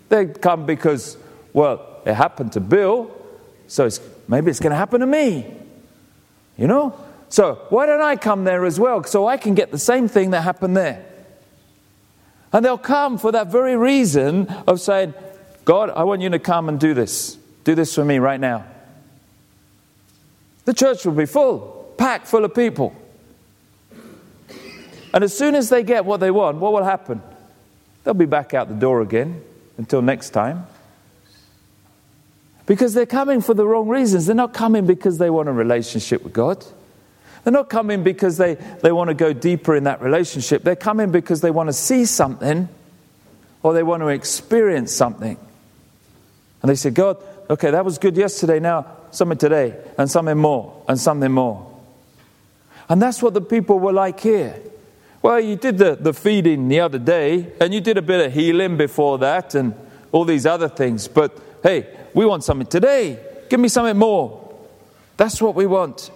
They'd 0.10 0.40
come 0.40 0.68
because, 0.68 1.18
well, 1.54 2.02
it 2.06 2.14
happened 2.14 2.54
to 2.54 2.60
Bill, 2.60 3.10
so 3.66 3.88
it's, 3.88 4.00
maybe 4.28 4.52
it's 4.52 4.60
going 4.60 4.72
to 4.72 4.78
happen 4.78 5.02
to 5.02 5.08
me. 5.08 5.52
You 6.56 6.68
know? 6.68 6.96
So 7.30 7.66
why 7.70 7.88
don't 7.88 8.04
I 8.04 8.16
come 8.16 8.44
there 8.44 8.64
as 8.64 8.80
well 8.80 9.04
so 9.06 9.26
I 9.26 9.38
can 9.38 9.56
get 9.56 9.72
the 9.72 9.80
same 9.80 10.08
thing 10.08 10.30
that 10.30 10.42
happened 10.42 10.78
there? 10.78 11.04
And 12.54 12.64
they'll 12.64 12.78
come 12.78 13.18
for 13.18 13.32
that 13.32 13.48
very 13.48 13.76
reason 13.76 14.48
of 14.68 14.80
saying, 14.80 15.14
God, 15.66 15.90
I 15.90 16.04
want 16.04 16.22
you 16.22 16.30
to 16.30 16.40
come 16.40 16.70
and 16.70 16.80
do 16.80 16.94
this. 16.94 17.38
Do 17.64 17.76
this 17.76 17.94
for 17.96 18.06
me 18.06 18.20
right 18.20 18.40
now. 18.40 18.66
The 20.66 20.74
church 20.74 21.06
will 21.06 21.14
be 21.14 21.26
full, 21.26 21.94
packed 21.98 22.28
full 22.28 22.46
of 22.46 22.54
people. 22.54 22.96
And 25.14 25.24
as 25.24 25.36
soon 25.36 25.56
as 25.56 25.70
they 25.70 25.84
get 25.84 26.06
what 26.06 26.20
they 26.20 26.32
want, 26.32 26.58
what 26.58 26.74
will 26.74 26.84
happen? 26.84 27.22
They'll 28.04 28.14
be 28.14 28.26
back 28.26 28.54
out 28.54 28.68
the 28.68 28.76
door 28.76 29.02
again 29.02 29.42
until 29.78 30.02
next 30.02 30.32
time. 30.32 30.68
Because 32.66 32.94
they're 32.94 33.06
coming 33.06 33.42
for 33.42 33.54
the 33.54 33.66
wrong 33.66 33.88
reasons. 33.88 34.26
They're 34.26 34.36
not 34.36 34.54
coming 34.54 34.86
because 34.86 35.18
they 35.18 35.30
want 35.30 35.50
a 35.50 35.52
relationship 35.52 36.24
with 36.24 36.34
God. 36.34 36.66
They're 37.46 37.54
not 37.54 37.70
coming 37.70 38.04
because 38.04 38.36
they, 38.36 38.56
they 38.56 38.92
want 38.92 39.08
to 39.08 39.14
go 39.14 39.32
deeper 39.32 39.76
in 39.76 39.86
that 39.86 40.02
relationship. 40.02 40.64
They're 40.64 40.76
coming 40.76 41.12
because 41.12 41.40
they 41.40 41.52
want 41.52 41.70
to 41.70 41.74
see 41.74 42.04
something 42.04 42.68
or 43.64 43.74
they 43.74 43.84
want 43.84 44.02
to 44.02 44.08
experience 44.10 44.92
something. 44.92 45.38
And 46.62 46.70
they 46.70 46.76
say, 46.76 46.90
God, 46.90 47.24
okay, 47.50 47.72
that 47.72 47.86
was 47.86 47.98
good 47.98 48.18
yesterday. 48.18 48.60
Now 48.60 48.88
something 49.16 49.38
today, 49.38 49.76
and 49.98 50.10
something 50.10 50.38
more, 50.38 50.84
and 50.88 51.00
something 51.00 51.32
more. 51.32 51.72
And 52.90 53.02
that's 53.02 53.22
what 53.22 53.34
the 53.34 53.42
people 53.42 53.80
were 53.80 53.94
like 53.94 54.20
here. 54.20 54.60
Well, 55.22 55.40
you 55.40 55.56
did 55.56 55.78
the, 55.78 55.96
the 55.96 56.14
feeding 56.14 56.68
the 56.68 56.82
other 56.82 57.00
day, 57.00 57.52
and 57.60 57.74
you 57.74 57.82
did 57.82 57.98
a 57.98 58.02
bit 58.02 58.26
of 58.26 58.34
healing 58.34 58.78
before 58.78 59.18
that, 59.20 59.56
and 59.56 59.74
all 60.12 60.26
these 60.26 60.46
other 60.46 60.70
things. 60.70 61.08
But 61.08 61.38
hey, 61.64 61.88
we 62.14 62.26
want 62.26 62.44
something 62.44 62.68
today. 62.68 63.20
Give 63.50 63.60
me 63.60 63.70
something 63.70 63.98
more. 63.98 64.42
That's 65.18 65.42
what 65.42 65.56
we 65.56 65.66
want. 65.66 66.12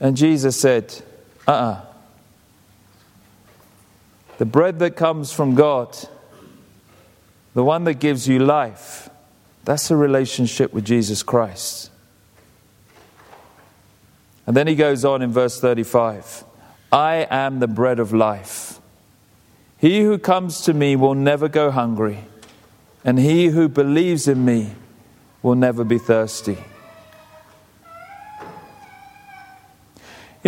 And 0.00 0.16
Jesus 0.16 0.60
said, 0.60 0.94
uh 1.46 1.50
uh-uh. 1.50 1.72
uh 1.72 1.84
The 4.38 4.46
bread 4.46 4.78
that 4.78 4.96
comes 4.96 5.32
from 5.32 5.54
God, 5.54 5.96
the 7.54 7.64
one 7.64 7.84
that 7.84 7.94
gives 7.94 8.28
you 8.28 8.38
life, 8.38 9.08
that's 9.64 9.90
a 9.90 9.96
relationship 9.96 10.72
with 10.72 10.84
Jesus 10.84 11.22
Christ. 11.22 11.90
And 14.46 14.56
then 14.56 14.66
he 14.66 14.74
goes 14.74 15.04
on 15.04 15.20
in 15.20 15.30
verse 15.30 15.60
35 15.60 16.44
I 16.90 17.26
am 17.30 17.60
the 17.60 17.68
bread 17.68 17.98
of 17.98 18.14
life. 18.14 18.80
He 19.76 20.00
who 20.02 20.18
comes 20.18 20.62
to 20.62 20.74
me 20.74 20.96
will 20.96 21.14
never 21.14 21.48
go 21.48 21.70
hungry, 21.70 22.24
and 23.04 23.18
he 23.18 23.48
who 23.48 23.68
believes 23.68 24.26
in 24.26 24.44
me 24.44 24.72
will 25.42 25.54
never 25.54 25.84
be 25.84 25.98
thirsty. 25.98 26.58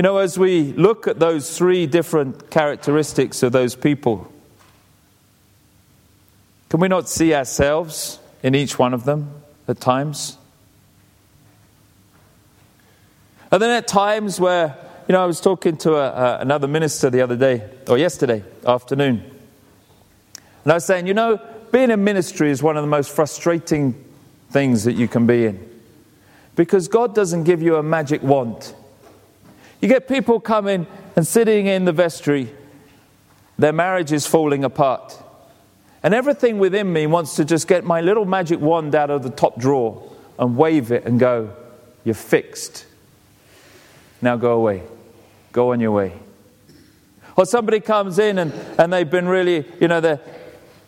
You 0.01 0.03
know, 0.03 0.17
as 0.17 0.39
we 0.39 0.73
look 0.73 1.07
at 1.07 1.19
those 1.19 1.55
three 1.59 1.87
different 1.87 2.51
characteristics 2.51 3.43
of 3.43 3.53
those 3.53 3.77
people, 3.77 4.33
can 6.71 6.81
we 6.81 6.89
not 6.89 7.07
see 7.07 7.35
ourselves 7.35 8.19
in 8.43 8.55
each 8.55 8.79
one 8.79 8.95
of 8.95 9.05
them 9.05 9.31
at 9.69 9.79
times. 9.79 10.39
And 13.53 13.61
then 13.61 13.69
at 13.73 13.87
times 13.87 14.41
where, 14.41 14.75
you 15.07 15.13
know, 15.13 15.23
I 15.23 15.27
was 15.27 15.39
talking 15.39 15.77
to 15.77 15.97
a, 15.97 16.09
a, 16.09 16.39
another 16.39 16.67
minister 16.67 17.11
the 17.11 17.21
other 17.21 17.37
day, 17.37 17.69
or 17.87 17.99
yesterday 17.99 18.43
afternoon, 18.67 19.23
and 20.65 20.73
I 20.73 20.77
was 20.77 20.87
saying, 20.87 21.09
you 21.09 21.13
know, 21.13 21.39
being 21.73 21.91
in 21.91 22.03
ministry 22.03 22.51
is 22.51 22.63
one 22.63 22.79
of 22.79 22.83
the 22.83 22.91
most 22.91 23.15
frustrating 23.15 24.03
things 24.49 24.85
that 24.85 24.95
you 24.95 25.09
can 25.09 25.27
be 25.27 25.45
in. 25.45 25.83
Because 26.57 26.89
God 26.89 27.15
doesn't 27.15 27.45
give 27.45 27.61
you 27.61 27.77
a 27.77 27.83
magic 27.83 28.23
wand. 28.23 28.73
You 29.81 29.89
get 29.89 30.09
people 30.09 30.41
coming 30.41 30.87
and 31.17 31.27
sitting 31.27 31.67
in 31.67 31.85
the 31.85 31.93
vestry, 31.93 32.53
their 33.59 33.73
marriage 33.73 34.13
is 34.13 34.27
falling 34.27 34.65
apart. 34.65 35.17
And 36.03 36.15
everything 36.15 36.59
within 36.59 36.93
me 36.93 37.07
wants 37.07 37.37
to 37.37 37.45
just 37.45 37.69
get 37.69 37.85
my 37.85 38.01
little 38.01 38.25
magic 38.25 38.61
wand 38.61 38.95
out 38.95 39.11
of 39.11 39.23
the 39.23 39.31
top 39.31 39.59
drawer 39.59 40.11
and 40.39 40.57
wave 40.57 40.93
it 40.93 41.05
and 41.05 41.21
go, 41.21 41.55
You're 42.05 42.15
fixed. 42.15 42.87
Now 44.23 44.37
go 44.37 44.53
away. 44.53 44.83
Go 45.53 45.73
on 45.73 45.81
your 45.81 45.93
way. 45.93 46.13
Or 47.37 47.47
somebody 47.47 47.81
comes 47.81 48.19
in 48.19 48.39
and, 48.39 48.53
and 48.79 48.93
they've 48.93 49.09
been 49.09 49.27
really, 49.27 49.65
you 49.81 49.89
know, 49.89 50.01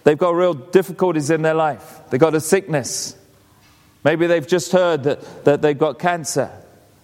they've 0.05 0.19
got 0.19 0.35
real 0.35 0.55
difficulties 0.55 1.31
in 1.31 1.43
their 1.43 1.55
life. 1.55 2.01
They've 2.11 2.21
got 2.21 2.35
a 2.35 2.41
sickness. 2.41 3.17
Maybe 4.05 4.27
they've 4.27 4.47
just 4.47 4.73
heard 4.73 5.05
that, 5.05 5.45
that 5.45 5.63
they've 5.63 5.79
got 5.79 5.99
cancer. 5.99 6.51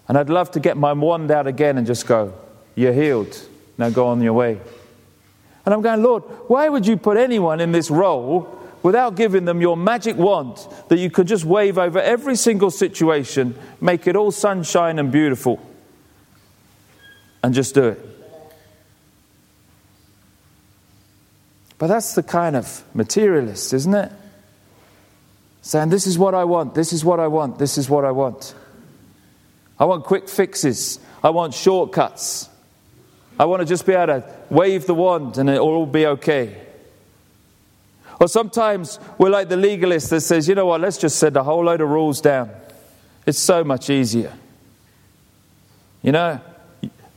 And 0.09 0.17
I'd 0.17 0.31
love 0.31 0.51
to 0.53 0.61
get 0.61 0.77
my 0.77 0.93
wand 0.95 1.31
out 1.31 1.47
again 1.47 1.77
and 1.77 1.87
just 1.87 2.07
go, 2.07 2.33
You're 2.75 2.95
healed. 2.95 3.39
Now 3.77 3.91
go 3.91 4.09
on 4.09 4.21
your 4.21 4.33
way. 4.33 4.61
And 5.65 5.75
I'm 5.75 5.83
going, 5.83 6.03
Lord, 6.03 6.23
why 6.49 6.69
would 6.69 6.87
you 6.87 6.97
put 6.97 7.19
anyone 7.19 7.61
in 7.61 7.73
this 7.73 7.91
role 7.91 8.59
without 8.83 9.17
giving 9.17 9.45
them 9.45 9.61
your 9.61 9.77
magic 9.77 10.17
wand 10.17 10.57
that 10.89 10.99
you 10.99 11.11
could 11.11 11.27
just 11.27 11.45
wave 11.45 11.77
over 11.77 12.01
every 12.01 12.37
single 12.37 12.71
situation, 12.71 13.55
make 13.81 14.07
it 14.07 14.17
all 14.17 14.31
sunshine 14.31 14.99
and 14.99 15.13
beautiful, 15.13 15.61
and 17.43 17.53
just 17.55 17.75
do 17.75 17.89
it? 17.89 18.09
But 21.77 21.87
that's 21.89 22.15
the 22.15 22.23
kind 22.23 22.57
of 22.57 22.83
materialist, 22.95 23.73
isn't 23.73 23.95
it? 23.95 24.13
Saying, 25.63 25.91
This 25.91 26.07
is 26.07 26.19
what 26.19 26.35
I 26.35 26.45
want, 26.45 26.75
this 26.75 26.93
is 26.93 27.05
what 27.05 27.21
I 27.21 27.29
want, 27.29 27.59
this 27.59 27.79
is 27.79 27.89
what 27.89 28.05
I 28.05 28.11
want. 28.11 28.55
I 29.79 29.85
want 29.85 30.05
quick 30.05 30.29
fixes, 30.29 30.99
I 31.23 31.31
want 31.31 31.55
shortcuts. 31.55 32.49
I 33.39 33.45
want 33.45 33.61
to 33.61 33.67
just 33.67 33.87
be 33.87 33.93
able 33.93 34.21
to 34.21 34.35
wave 34.51 34.87
the 34.87 34.95
wand 34.95 35.39
and 35.39 35.49
it'll 35.49 35.69
all 35.69 35.87
be 35.87 36.07
okay. 36.07 36.61
Or 38.21 38.27
sometimes 38.27 38.99
we're 39.17 39.31
like 39.31 39.49
the 39.49 39.57
legalist 39.57 40.11
that 40.11 40.23
says, 40.23 40.49
you 40.49 40.57
know 40.57 40.67
what, 40.67 40.81
let's 40.81 40.99
just 40.99 41.19
set 41.19 41.37
a 41.37 41.43
whole 41.45 41.65
load 41.65 41.81
of 41.81 41.89
rules 41.89 42.21
down. 42.21 42.51
It's 43.27 43.39
so 43.39 43.63
much 43.63 43.91
easier. 43.91 44.33
You 46.03 46.13
know, 46.13 46.41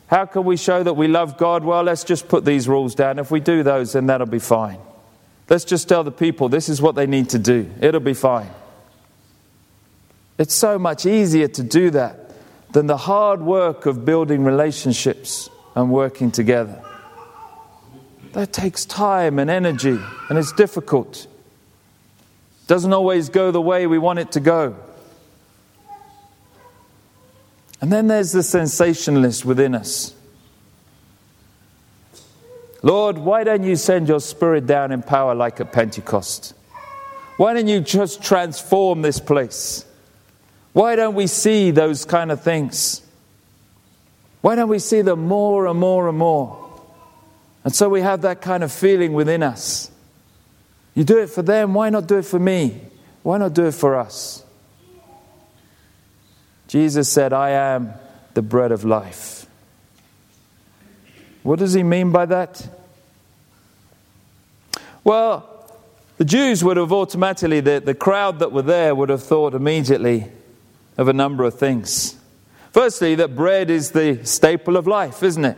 how 0.07 0.25
can 0.25 0.43
we 0.43 0.57
show 0.57 0.83
that 0.83 0.93
we 0.93 1.07
love 1.07 1.37
God? 1.37 1.63
Well, 1.63 1.81
let's 1.83 2.03
just 2.03 2.27
put 2.27 2.45
these 2.45 2.67
rules 2.67 2.93
down. 2.93 3.17
If 3.17 3.31
we 3.31 3.39
do 3.39 3.63
those, 3.63 3.93
then 3.93 4.05
that'll 4.07 4.27
be 4.27 4.39
fine. 4.39 4.77
Let's 5.49 5.65
just 5.65 5.89
tell 5.89 6.03
the 6.03 6.11
people 6.11 6.49
this 6.49 6.69
is 6.69 6.81
what 6.81 6.95
they 6.95 7.07
need 7.07 7.29
to 7.29 7.39
do. 7.39 7.69
It'll 7.81 7.99
be 7.99 8.13
fine. 8.13 8.49
It's 10.37 10.53
so 10.53 10.77
much 10.77 11.05
easier 11.05 11.47
to 11.47 11.63
do 11.63 11.89
that 11.91 12.20
than 12.71 12.87
the 12.87 12.97
hard 12.97 13.41
work 13.41 13.85
of 13.85 14.05
building 14.05 14.43
relationships 14.43 15.49
and 15.75 15.91
working 15.91 16.31
together. 16.31 16.81
That 18.33 18.53
takes 18.53 18.85
time 18.85 19.39
and 19.39 19.49
energy, 19.49 19.99
and 20.29 20.37
it's 20.37 20.53
difficult. 20.53 21.27
Doesn't 22.67 22.93
always 22.93 23.29
go 23.29 23.51
the 23.51 23.61
way 23.61 23.87
we 23.87 23.97
want 23.97 24.19
it 24.19 24.31
to 24.33 24.39
go. 24.39 24.75
And 27.81 27.91
then 27.91 28.07
there's 28.07 28.31
the 28.31 28.43
sensationalist 28.43 29.43
within 29.43 29.75
us. 29.75 30.13
Lord, 32.83 33.17
why 33.17 33.43
don't 33.43 33.63
you 33.63 33.75
send 33.75 34.07
your 34.07 34.19
spirit 34.19 34.65
down 34.65 34.91
in 34.91 35.03
power 35.03 35.35
like 35.35 35.59
at 35.59 35.71
Pentecost? 35.71 36.53
Why 37.37 37.53
don't 37.53 37.67
you 37.67 37.79
just 37.79 38.23
transform 38.23 39.01
this 39.01 39.19
place? 39.19 39.85
Why 40.73 40.95
don't 40.95 41.15
we 41.15 41.27
see 41.27 41.71
those 41.71 42.05
kind 42.05 42.31
of 42.31 42.41
things? 42.41 43.01
Why 44.41 44.55
don't 44.55 44.69
we 44.69 44.79
see 44.79 45.01
them 45.01 45.27
more 45.27 45.67
and 45.67 45.79
more 45.79 46.07
and 46.07 46.17
more? 46.17 46.57
And 47.63 47.75
so 47.75 47.89
we 47.89 48.01
have 48.01 48.21
that 48.21 48.41
kind 48.41 48.63
of 48.63 48.71
feeling 48.71 49.13
within 49.13 49.43
us. 49.43 49.91
You 50.95 51.03
do 51.03 51.19
it 51.19 51.29
for 51.29 51.41
them, 51.41 51.73
why 51.73 51.89
not 51.89 52.07
do 52.07 52.17
it 52.17 52.25
for 52.25 52.39
me? 52.39 52.81
Why 53.23 53.37
not 53.37 53.53
do 53.53 53.65
it 53.65 53.73
for 53.73 53.95
us? 53.95 54.43
Jesus 56.67 57.09
said, 57.09 57.33
I 57.33 57.51
am 57.51 57.93
the 58.33 58.41
bread 58.41 58.71
of 58.71 58.83
life. 58.83 59.45
What 61.43 61.59
does 61.59 61.73
he 61.73 61.83
mean 61.83 62.11
by 62.11 62.25
that? 62.25 62.67
Well, 65.03 65.47
the 66.17 66.25
Jews 66.25 66.63
would 66.63 66.77
have 66.77 66.91
automatically, 66.91 67.59
the, 67.59 67.81
the 67.83 67.95
crowd 67.95 68.39
that 68.39 68.51
were 68.51 68.61
there 68.61 68.95
would 68.95 69.09
have 69.09 69.23
thought 69.23 69.53
immediately 69.53 70.31
of 71.01 71.07
a 71.07 71.13
number 71.13 71.43
of 71.43 71.57
things. 71.57 72.15
Firstly, 72.71 73.15
that 73.15 73.35
bread 73.35 73.71
is 73.71 73.89
the 73.89 74.23
staple 74.23 74.77
of 74.77 74.85
life, 74.85 75.23
isn't 75.23 75.43
it? 75.43 75.57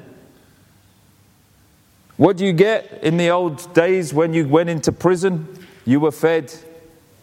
What 2.15 2.37
do 2.37 2.45
you 2.45 2.53
get 2.53 3.03
in 3.03 3.17
the 3.17 3.29
old 3.29 3.73
days 3.73 4.13
when 4.13 4.33
you 4.33 4.47
went 4.47 4.69
into 4.69 4.93
prison? 4.93 5.67
You 5.83 5.99
were 5.99 6.11
fed 6.11 6.53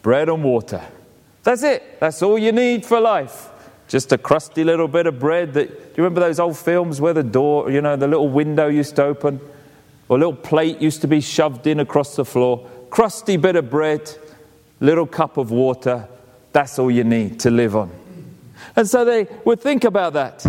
bread 0.02 0.28
and 0.28 0.44
water. 0.44 0.82
That's 1.44 1.62
it. 1.62 1.98
That's 1.98 2.22
all 2.22 2.38
you 2.38 2.52
need 2.52 2.84
for 2.84 3.00
life. 3.00 3.48
Just 3.88 4.12
a 4.12 4.18
crusty 4.18 4.64
little 4.64 4.86
bit 4.86 5.06
of 5.06 5.18
bread 5.18 5.54
that, 5.54 5.68
do 5.68 5.74
you 5.74 6.04
remember 6.04 6.20
those 6.20 6.38
old 6.38 6.58
films 6.58 7.00
where 7.00 7.14
the 7.14 7.22
door, 7.22 7.70
you 7.70 7.80
know, 7.80 7.96
the 7.96 8.06
little 8.06 8.28
window 8.28 8.68
used 8.68 8.96
to 8.96 9.04
open? 9.04 9.40
Or 10.08 10.18
a 10.18 10.20
little 10.20 10.36
plate 10.36 10.82
used 10.82 11.00
to 11.00 11.08
be 11.08 11.22
shoved 11.22 11.66
in 11.66 11.80
across 11.80 12.16
the 12.16 12.26
floor. 12.26 12.68
Crusty 12.90 13.38
bit 13.38 13.56
of 13.56 13.70
bread, 13.70 14.14
little 14.78 15.06
cup 15.06 15.38
of 15.38 15.50
water. 15.50 16.06
That's 16.52 16.78
all 16.78 16.90
you 16.90 17.04
need 17.04 17.40
to 17.40 17.50
live 17.50 17.74
on. 17.74 17.99
And 18.76 18.88
so 18.88 19.04
they 19.04 19.26
would 19.44 19.60
think 19.60 19.84
about 19.84 20.14
that. 20.14 20.46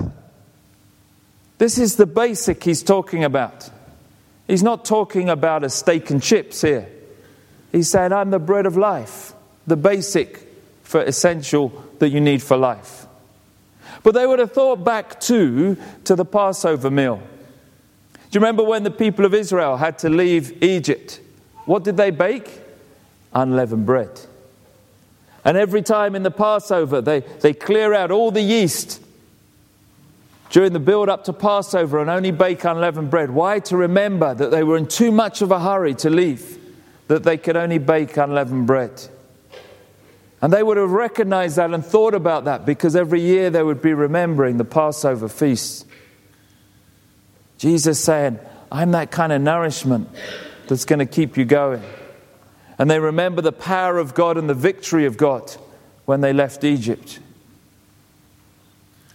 This 1.58 1.78
is 1.78 1.96
the 1.96 2.06
basic 2.06 2.64
he's 2.64 2.84
talking 2.84 3.24
about. 3.24 3.70
He's 4.48 4.64
not 4.64 4.84
talking 4.84 5.30
about 5.30 5.64
a 5.64 5.70
steak 5.70 6.10
and 6.10 6.22
chips 6.22 6.62
here. 6.62 6.88
He's 7.72 7.90
saying, 7.90 8.12
I'm 8.12 8.32
the 8.32 8.40
bread 8.40 8.66
of 8.66 8.76
life, 8.78 9.34
the 9.66 9.78
basic 9.78 10.48
for 10.84 11.02
essential 11.02 11.70
that 12.00 12.10
you 12.10 12.20
need 12.20 12.42
for 12.42 12.58
life. 12.58 13.06
But 14.04 14.14
they 14.14 14.26
would 14.26 14.40
have 14.40 14.52
thought 14.52 14.84
back 14.84 15.20
too 15.20 15.78
to 16.06 16.16
the 16.16 16.26
Passover 16.26 16.90
meal. 16.90 17.22
Do 18.14 18.40
you 18.40 18.40
remember 18.40 18.64
when 18.64 18.84
the 18.84 18.92
people 18.92 19.26
of 19.26 19.34
Israel 19.34 19.78
had 19.78 20.00
to 20.00 20.10
leave 20.10 20.64
Egypt? 20.64 21.22
What 21.66 21.84
did 21.84 21.98
they 21.98 22.12
bake? 22.12 22.50
Unleavened 23.34 23.86
bread. 23.86 24.20
And 25.44 25.58
every 25.58 25.82
time 25.82 26.16
in 26.16 26.24
the 26.24 26.32
Passover, 26.32 27.02
they, 27.02 27.22
they 27.22 27.54
clear 27.54 27.94
out 27.94 28.12
all 28.12 28.32
the 28.32 28.42
yeast 28.42 29.02
during 30.52 30.74
the 30.74 30.80
build 30.80 31.10
up 31.10 31.24
to 31.24 31.34
Passover 31.34 32.00
and 32.00 32.10
only 32.10 32.32
bake 32.32 32.64
unleavened 32.64 33.10
bread. 33.10 33.32
Why? 33.32 33.60
To 33.60 33.78
remember 33.78 34.34
that 34.34 34.52
they 34.52 34.64
were 34.64 34.78
in 34.78 34.88
too 34.88 35.12
much 35.12 35.42
of 35.42 35.50
a 35.52 35.60
hurry 35.60 35.96
to 35.96 36.10
leave, 36.10 36.58
that 37.08 37.24
they 37.24 37.38
could 37.38 37.56
only 37.56 37.78
bake 37.78 38.18
unleavened 38.18 38.68
bread. 38.68 39.02
And 40.42 40.52
they 40.52 40.62
would 40.62 40.78
have 40.78 40.92
recognized 40.92 41.56
that 41.58 41.72
and 41.72 41.86
thought 41.86 42.14
about 42.14 42.46
that 42.46 42.66
because 42.66 42.96
every 42.96 43.22
year 43.22 43.50
they 43.50 43.64
would 43.64 43.82
be 43.82 43.94
remembering 43.94 44.58
the 44.58 44.66
Passover 44.66 45.30
feast. 45.30 45.86
Jesus 47.58 48.04
saying, 48.04 48.40
I'm 48.72 48.92
that 48.92 49.12
kind 49.12 49.32
of 49.32 49.42
nourishment 49.42 50.10
that's 50.68 50.86
going 50.86 51.00
to 51.00 51.06
keep 51.06 51.38
you 51.38 51.46
going. 51.46 51.84
And 52.82 52.90
they 52.90 52.98
remember 52.98 53.44
the 53.44 53.52
power 53.52 54.00
of 54.00 54.16
God 54.16 54.40
and 54.40 54.50
the 54.50 54.56
victory 54.56 55.06
of 55.06 55.16
God 55.16 55.56
when 56.06 56.22
they 56.22 56.34
left 56.34 56.64
Egypt. 56.64 57.20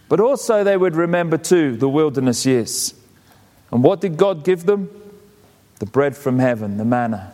But 0.07 0.21
also, 0.21 0.63
they 0.63 0.77
would 0.77 0.95
remember 0.95 1.37
too 1.37 1.75
the 1.75 1.89
wilderness 1.89 2.45
years. 2.45 2.93
And 3.69 3.83
what 3.83 3.99
did 3.99 4.15
God 4.15 4.45
give 4.45 4.63
them? 4.63 4.89
The 5.79 5.85
bread 5.85 6.15
from 6.15 6.39
heaven, 6.39 6.77
the 6.77 6.85
manna. 6.85 7.33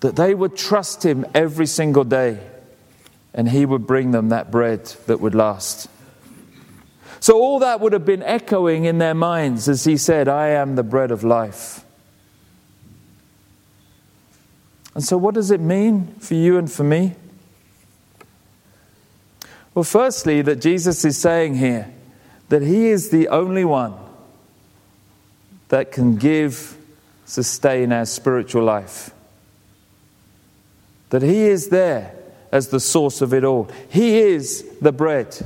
that 0.00 0.16
they 0.16 0.34
would 0.34 0.56
trust 0.56 1.04
him 1.04 1.26
every 1.34 1.66
single 1.66 2.04
day 2.04 2.38
and 3.34 3.48
he 3.48 3.66
would 3.66 3.86
bring 3.86 4.10
them 4.10 4.28
that 4.30 4.50
bread 4.50 4.84
that 5.06 5.20
would 5.20 5.34
last. 5.34 5.88
So, 7.20 7.40
all 7.40 7.58
that 7.58 7.80
would 7.80 7.92
have 7.92 8.06
been 8.06 8.22
echoing 8.22 8.84
in 8.86 8.96
their 8.96 9.14
minds 9.14 9.68
as 9.68 9.84
he 9.84 9.98
said, 9.98 10.28
I 10.28 10.48
am 10.48 10.76
the 10.76 10.82
bread 10.82 11.10
of 11.10 11.24
life. 11.24 11.84
And 14.94 15.02
so, 15.02 15.16
what 15.16 15.34
does 15.34 15.50
it 15.50 15.60
mean 15.60 16.14
for 16.18 16.34
you 16.34 16.56
and 16.56 16.70
for 16.70 16.84
me? 16.84 17.14
Well, 19.74 19.84
firstly, 19.84 20.40
that 20.42 20.60
Jesus 20.60 21.04
is 21.04 21.18
saying 21.18 21.56
here 21.56 21.92
that 22.48 22.62
he 22.62 22.88
is 22.88 23.10
the 23.10 23.28
only 23.28 23.64
one 23.64 23.94
that 25.68 25.90
can 25.90 26.16
give, 26.16 26.76
sustain 27.24 27.92
our 27.92 28.06
spiritual 28.06 28.62
life 28.62 29.10
that 31.14 31.22
He 31.22 31.42
is 31.42 31.68
there 31.68 32.12
as 32.50 32.70
the 32.70 32.80
source 32.80 33.20
of 33.20 33.32
it 33.32 33.44
all. 33.44 33.70
He 33.88 34.18
is 34.18 34.64
the 34.80 34.90
bread, 34.90 35.38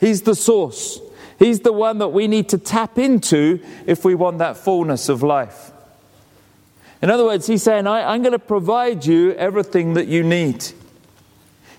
He's 0.00 0.22
the 0.22 0.34
source. 0.34 0.98
He's 1.38 1.60
the 1.60 1.72
one 1.72 1.98
that 1.98 2.08
we 2.08 2.26
need 2.26 2.48
to 2.48 2.58
tap 2.58 2.98
into 2.98 3.60
if 3.86 4.04
we 4.04 4.16
want 4.16 4.38
that 4.38 4.56
fullness 4.56 5.08
of 5.08 5.22
life. 5.22 5.70
In 7.00 7.10
other 7.10 7.24
words, 7.24 7.46
He's 7.46 7.62
saying, 7.62 7.86
I, 7.86 8.14
am 8.14 8.22
going 8.22 8.32
to 8.32 8.38
provide 8.38 9.06
you 9.06 9.32
everything 9.32 9.94
that 9.94 10.08
you 10.08 10.22
need. 10.22 10.66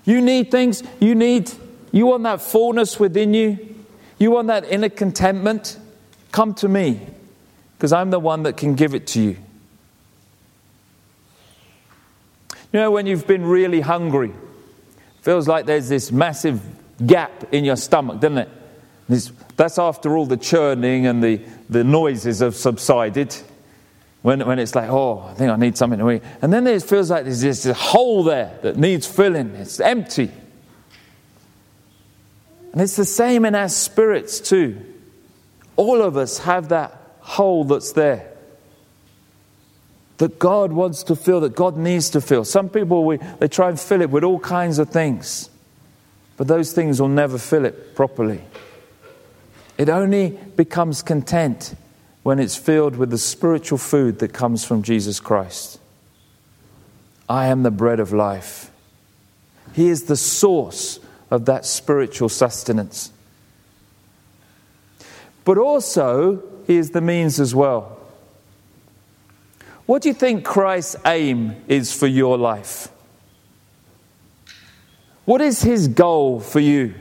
You 0.04 0.20
need 0.20 0.50
things, 0.50 0.82
you 0.98 1.14
need, 1.14 1.50
you 1.92 2.06
want 2.06 2.22
that 2.22 2.40
fullness 2.40 2.98
within 2.98 3.34
you, 3.34 3.76
you 4.18 4.30
want 4.30 4.48
that 4.48 4.64
inner 4.64 4.88
contentment. 4.88 5.78
Come 6.32 6.54
to 6.54 6.68
me, 6.68 7.00
because 7.76 7.92
I'm 7.92 8.10
the 8.10 8.20
one 8.20 8.44
that 8.44 8.56
can 8.56 8.74
give 8.74 8.94
it 8.94 9.06
to 9.08 9.20
you. 9.20 9.36
You 12.72 12.78
know, 12.78 12.90
when 12.90 13.06
you've 13.06 13.26
been 13.26 13.44
really 13.44 13.80
hungry, 13.80 14.32
feels 15.22 15.48
like 15.48 15.66
there's 15.66 15.88
this 15.88 16.12
massive 16.12 16.62
gap 17.04 17.52
in 17.52 17.64
your 17.64 17.76
stomach, 17.76 18.20
doesn't 18.20 18.38
it? 18.38 18.48
This, 19.08 19.32
that's 19.56 19.78
after 19.78 20.16
all 20.16 20.24
the 20.24 20.36
churning 20.36 21.06
and 21.06 21.22
the, 21.22 21.40
the 21.68 21.82
noises 21.82 22.38
have 22.38 22.54
subsided. 22.54 23.36
When, 24.22 24.46
when 24.46 24.58
it's 24.58 24.74
like, 24.74 24.90
oh, 24.90 25.26
I 25.30 25.34
think 25.34 25.50
I 25.50 25.56
need 25.56 25.78
something 25.78 25.98
to 25.98 26.10
eat. 26.10 26.22
And 26.42 26.52
then 26.52 26.66
it 26.66 26.82
feels 26.82 27.10
like 27.10 27.24
there's 27.24 27.40
this 27.40 27.64
hole 27.64 28.22
there 28.22 28.58
that 28.62 28.76
needs 28.76 29.06
filling. 29.06 29.54
It's 29.54 29.80
empty. 29.80 30.30
And 32.72 32.80
it's 32.80 32.96
the 32.96 33.06
same 33.06 33.44
in 33.44 33.54
our 33.54 33.68
spirits, 33.68 34.40
too. 34.40 34.84
All 35.76 36.02
of 36.02 36.16
us 36.16 36.38
have 36.38 36.68
that 36.68 37.00
hole 37.20 37.64
that's 37.64 37.92
there 37.92 38.30
that 40.20 40.38
God 40.38 40.70
wants 40.70 41.02
to 41.04 41.16
fill, 41.16 41.40
that 41.40 41.56
God 41.56 41.78
needs 41.78 42.10
to 42.10 42.20
fill. 42.20 42.44
Some 42.44 42.68
people, 42.68 43.06
we, 43.06 43.16
they 43.16 43.48
try 43.48 43.70
and 43.70 43.80
fill 43.80 44.02
it 44.02 44.10
with 44.10 44.22
all 44.22 44.38
kinds 44.38 44.78
of 44.78 44.90
things, 44.90 45.48
but 46.36 46.46
those 46.46 46.74
things 46.74 47.00
will 47.00 47.08
never 47.08 47.38
fill 47.38 47.64
it 47.64 47.94
properly. 47.94 48.42
It 49.78 49.88
only 49.88 50.38
becomes 50.56 51.00
content 51.00 51.74
when 52.22 52.38
it's 52.38 52.56
filled 52.56 52.96
with 52.96 53.10
the 53.10 53.18
spiritual 53.18 53.78
food 53.78 54.18
that 54.18 54.32
comes 54.32 54.64
from 54.64 54.82
Jesus 54.82 55.20
Christ. 55.20 55.78
I 57.28 57.46
am 57.46 57.62
the 57.62 57.70
bread 57.70 58.00
of 58.00 58.12
life. 58.12 58.70
He 59.72 59.88
is 59.88 60.04
the 60.04 60.16
source 60.16 60.98
of 61.30 61.46
that 61.46 61.64
spiritual 61.64 62.28
sustenance. 62.28 63.12
But 65.44 65.56
also, 65.56 66.42
He 66.66 66.76
is 66.76 66.90
the 66.90 67.00
means 67.00 67.40
as 67.40 67.54
well. 67.54 67.98
What 69.86 70.02
do 70.02 70.08
you 70.08 70.14
think 70.14 70.44
Christ's 70.44 70.96
aim 71.06 71.56
is 71.68 71.92
for 71.92 72.06
your 72.06 72.36
life? 72.36 72.88
What 75.24 75.40
is 75.40 75.62
His 75.62 75.88
goal 75.88 76.40
for 76.40 76.60
you? 76.60 76.94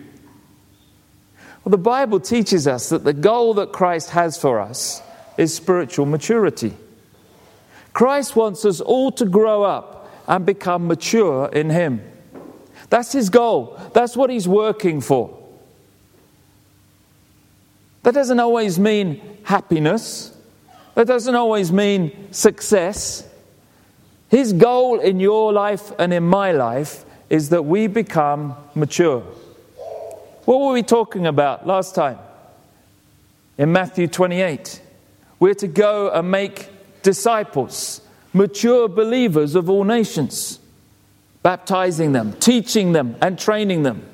Well, 1.63 1.71
the 1.71 1.77
Bible 1.77 2.19
teaches 2.19 2.67
us 2.67 2.89
that 2.89 3.03
the 3.03 3.13
goal 3.13 3.55
that 3.55 3.73
Christ 3.73 4.11
has 4.11 4.37
for 4.37 4.59
us 4.59 5.01
is 5.39 5.53
spiritual 5.53 6.05
maturity. 6.05 6.73
Christ 7.93 8.35
wants 8.35 8.65
us 8.65 8.81
all 8.81 9.09
to 9.13 9.25
grow 9.25 9.63
up 9.63 10.11
and 10.27 10.45
become 10.45 10.85
mature 10.85 11.47
in 11.47 11.69
Him. 11.69 12.01
That's 12.89 13.13
His 13.13 13.29
goal, 13.29 13.79
that's 13.93 14.17
what 14.17 14.29
He's 14.29 14.49
working 14.49 14.99
for. 14.99 15.35
That 18.03 18.13
doesn't 18.13 18.39
always 18.39 18.77
mean 18.77 19.21
happiness, 19.43 20.35
that 20.95 21.07
doesn't 21.07 21.35
always 21.35 21.71
mean 21.71 22.33
success. 22.33 23.25
His 24.27 24.51
goal 24.51 24.99
in 24.99 25.21
your 25.21 25.53
life 25.53 25.93
and 25.97 26.13
in 26.13 26.23
my 26.23 26.51
life 26.51 27.05
is 27.29 27.49
that 27.49 27.63
we 27.63 27.87
become 27.87 28.55
mature. 28.75 29.21
What 30.43 30.59
were 30.59 30.73
we 30.73 30.83
talking 30.83 31.27
about 31.27 31.65
last 31.65 31.95
time? 31.95 32.19
In 33.57 33.71
Matthew 33.71 34.07
28. 34.07 34.81
We're 35.39 35.53
to 35.55 35.67
go 35.67 36.11
and 36.11 36.29
make 36.29 36.69
disciples, 37.01 38.01
mature 38.33 38.87
believers 38.87 39.55
of 39.55 39.69
all 39.69 39.83
nations, 39.83 40.59
baptizing 41.43 42.11
them, 42.11 42.33
teaching 42.33 42.91
them, 42.91 43.15
and 43.21 43.39
training 43.39 43.83
them. 43.83 44.05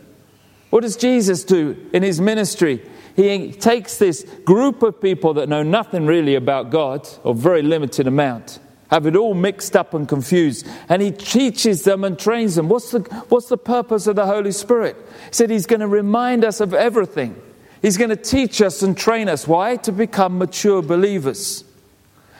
What 0.70 0.82
does 0.82 0.98
Jesus 0.98 1.44
do 1.44 1.90
in 1.94 2.04
his 2.04 2.22
ministry? 2.22 2.82
He 3.16 3.54
takes 3.54 3.98
this 3.98 4.24
group 4.44 4.84
of 4.84 5.02
people 5.02 5.36
that 5.36 5.48
know 5.50 5.64
nothing 5.64 6.06
really 6.06 6.36
about 6.36 6.70
God, 6.70 7.08
or 7.24 7.34
very 7.34 7.62
limited 7.62 8.08
amount, 8.08 8.60
have 8.92 9.08
it 9.08 9.16
all 9.16 9.34
mixed 9.34 9.76
up 9.76 9.94
and 9.94 10.08
confused. 10.08 10.68
And 10.90 11.02
he 11.02 11.12
teaches 11.12 11.84
them 11.84 12.04
and 12.04 12.20
trains 12.20 12.56
them. 12.56 12.70
What's 12.70 12.92
the, 12.92 13.00
what's 13.30 13.48
the 13.48 13.58
purpose 13.58 14.06
of 14.06 14.16
the 14.16 14.26
Holy 14.26 14.52
Spirit? 14.52 14.96
He 14.98 15.34
said 15.34 15.50
he's 15.50 15.66
going 15.66 15.80
to 15.80 15.88
remind 15.88 16.44
us 16.44 16.60
of 16.60 16.74
everything. 16.74 17.42
He's 17.86 17.98
going 17.98 18.10
to 18.10 18.15
teach 18.15 18.63
us 18.63 18.82
and 18.82 18.98
train 18.98 19.30
us. 19.30 19.48
Why? 19.48 19.76
To 19.76 19.91
become 19.91 20.39
mature 20.39 20.82
believers. 20.82 21.63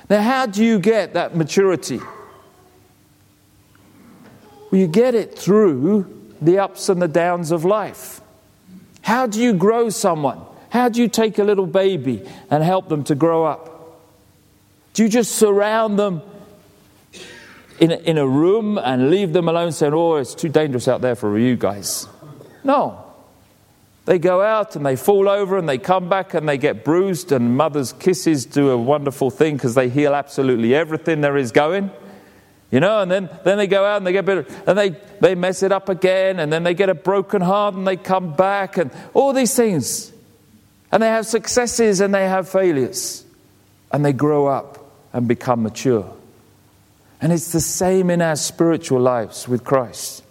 Now, 0.10 0.23
how 0.23 0.47
do 0.47 0.65
you 0.65 0.79
get 0.79 1.13
that 1.13 1.36
maturity? 1.36 1.99
Well, 4.71 4.81
you 4.81 4.88
get 4.88 5.13
it 5.13 5.38
through 5.38 6.34
the 6.41 6.58
ups 6.58 6.89
and 6.89 6.99
the 6.99 7.08
downs 7.08 7.51
of 7.51 7.63
life. 7.63 8.21
How 9.03 9.27
do 9.27 9.39
you 9.39 9.53
grow 9.53 9.91
someone? 9.91 10.41
How 10.71 10.89
do 10.89 10.99
you 10.99 11.08
take 11.08 11.38
a 11.38 11.43
little 11.43 11.67
baby 11.67 12.27
and 12.49 12.63
help 12.63 12.89
them 12.89 13.03
to 13.03 13.13
grow 13.13 13.45
up? 13.45 14.01
Do 14.95 15.03
you 15.03 15.10
just 15.10 15.34
surround 15.34 15.99
them 15.99 16.23
in 17.79 17.91
a, 17.91 17.97
in 17.97 18.17
a 18.17 18.27
room 18.27 18.79
and 18.79 19.12
leave 19.12 19.31
them 19.31 19.47
alone 19.47 19.73
saying, 19.73 19.93
oh, 19.93 20.15
it's 20.15 20.34
too 20.34 20.49
dangerous 20.49 20.88
out 20.88 21.01
there 21.01 21.13
for 21.13 21.38
you 21.38 21.55
guys. 21.55 22.08
No. 22.63 23.04
They 24.05 24.19
go 24.19 24.41
out 24.41 24.75
and 24.75 24.85
they 24.85 24.95
fall 24.95 25.27
over 25.27 25.57
and 25.57 25.67
they 25.67 25.79
come 25.79 26.09
back 26.09 26.33
and 26.33 26.47
they 26.47 26.57
get 26.57 26.83
bruised, 26.83 27.31
and 27.31 27.57
mother's 27.57 27.91
kisses 27.91 28.45
do 28.45 28.69
a 28.69 28.77
wonderful 28.77 29.31
thing 29.31 29.55
because 29.55 29.75
they 29.75 29.89
heal 29.89 30.13
absolutely 30.13 30.75
everything 30.75 31.21
there 31.21 31.37
is 31.37 31.51
going. 31.51 31.89
You 32.71 32.79
know, 32.79 33.01
and 33.01 33.09
then, 33.09 33.29
then 33.43 33.57
they 33.57 33.67
go 33.67 33.85
out 33.85 33.97
and 33.97 34.07
they 34.07 34.11
get 34.11 34.25
bitter, 34.25 34.45
and 34.67 34.77
they, 34.77 34.89
they 35.21 35.35
mess 35.35 35.63
it 35.63 35.71
up 35.71 35.89
again, 35.89 36.39
and 36.39 36.51
then 36.51 36.63
they 36.63 36.73
get 36.73 36.89
a 36.89 36.95
broken 36.95 37.41
heart 37.41 37.75
and 37.75 37.87
they 37.87 37.95
come 37.97 38.35
back, 38.35 38.77
and 38.77 38.91
all 39.13 39.33
these 39.33 39.55
things. 39.55 40.11
And 40.91 41.01
they 41.03 41.07
have 41.07 41.25
successes 41.25 41.99
and 41.99 42.13
they 42.13 42.27
have 42.27 42.47
failures. 42.47 43.25
And 43.91 44.05
they 44.05 44.13
grow 44.13 44.47
up 44.47 44.91
and 45.13 45.27
become 45.27 45.63
mature. 45.63 46.13
And 47.21 47.33
it's 47.33 47.51
the 47.51 47.61
same 47.61 48.09
in 48.09 48.21
our 48.21 48.35
spiritual 48.35 49.01
lives 49.01 49.47
with 49.47 49.63
Christ. 49.63 50.23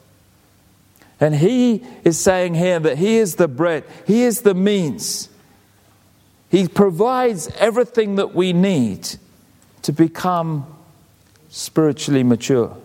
And 1.25 1.35
He 1.35 1.83
is 2.05 2.19
saying 2.19 2.53
here 2.53 2.79
that 2.79 2.99
He 2.99 3.17
is 3.17 3.37
the 3.37 3.49
bread, 3.49 3.85
He 4.07 4.25
is 4.25 4.43
the 4.43 4.53
means. 4.53 5.31
He 6.51 6.69
provides 6.69 7.49
everything 7.59 8.17
that 8.17 8.35
we 8.35 8.53
need 8.53 9.09
to 9.81 9.93
become 9.93 10.67
spiritually 11.49 12.23
mature, 12.23 12.77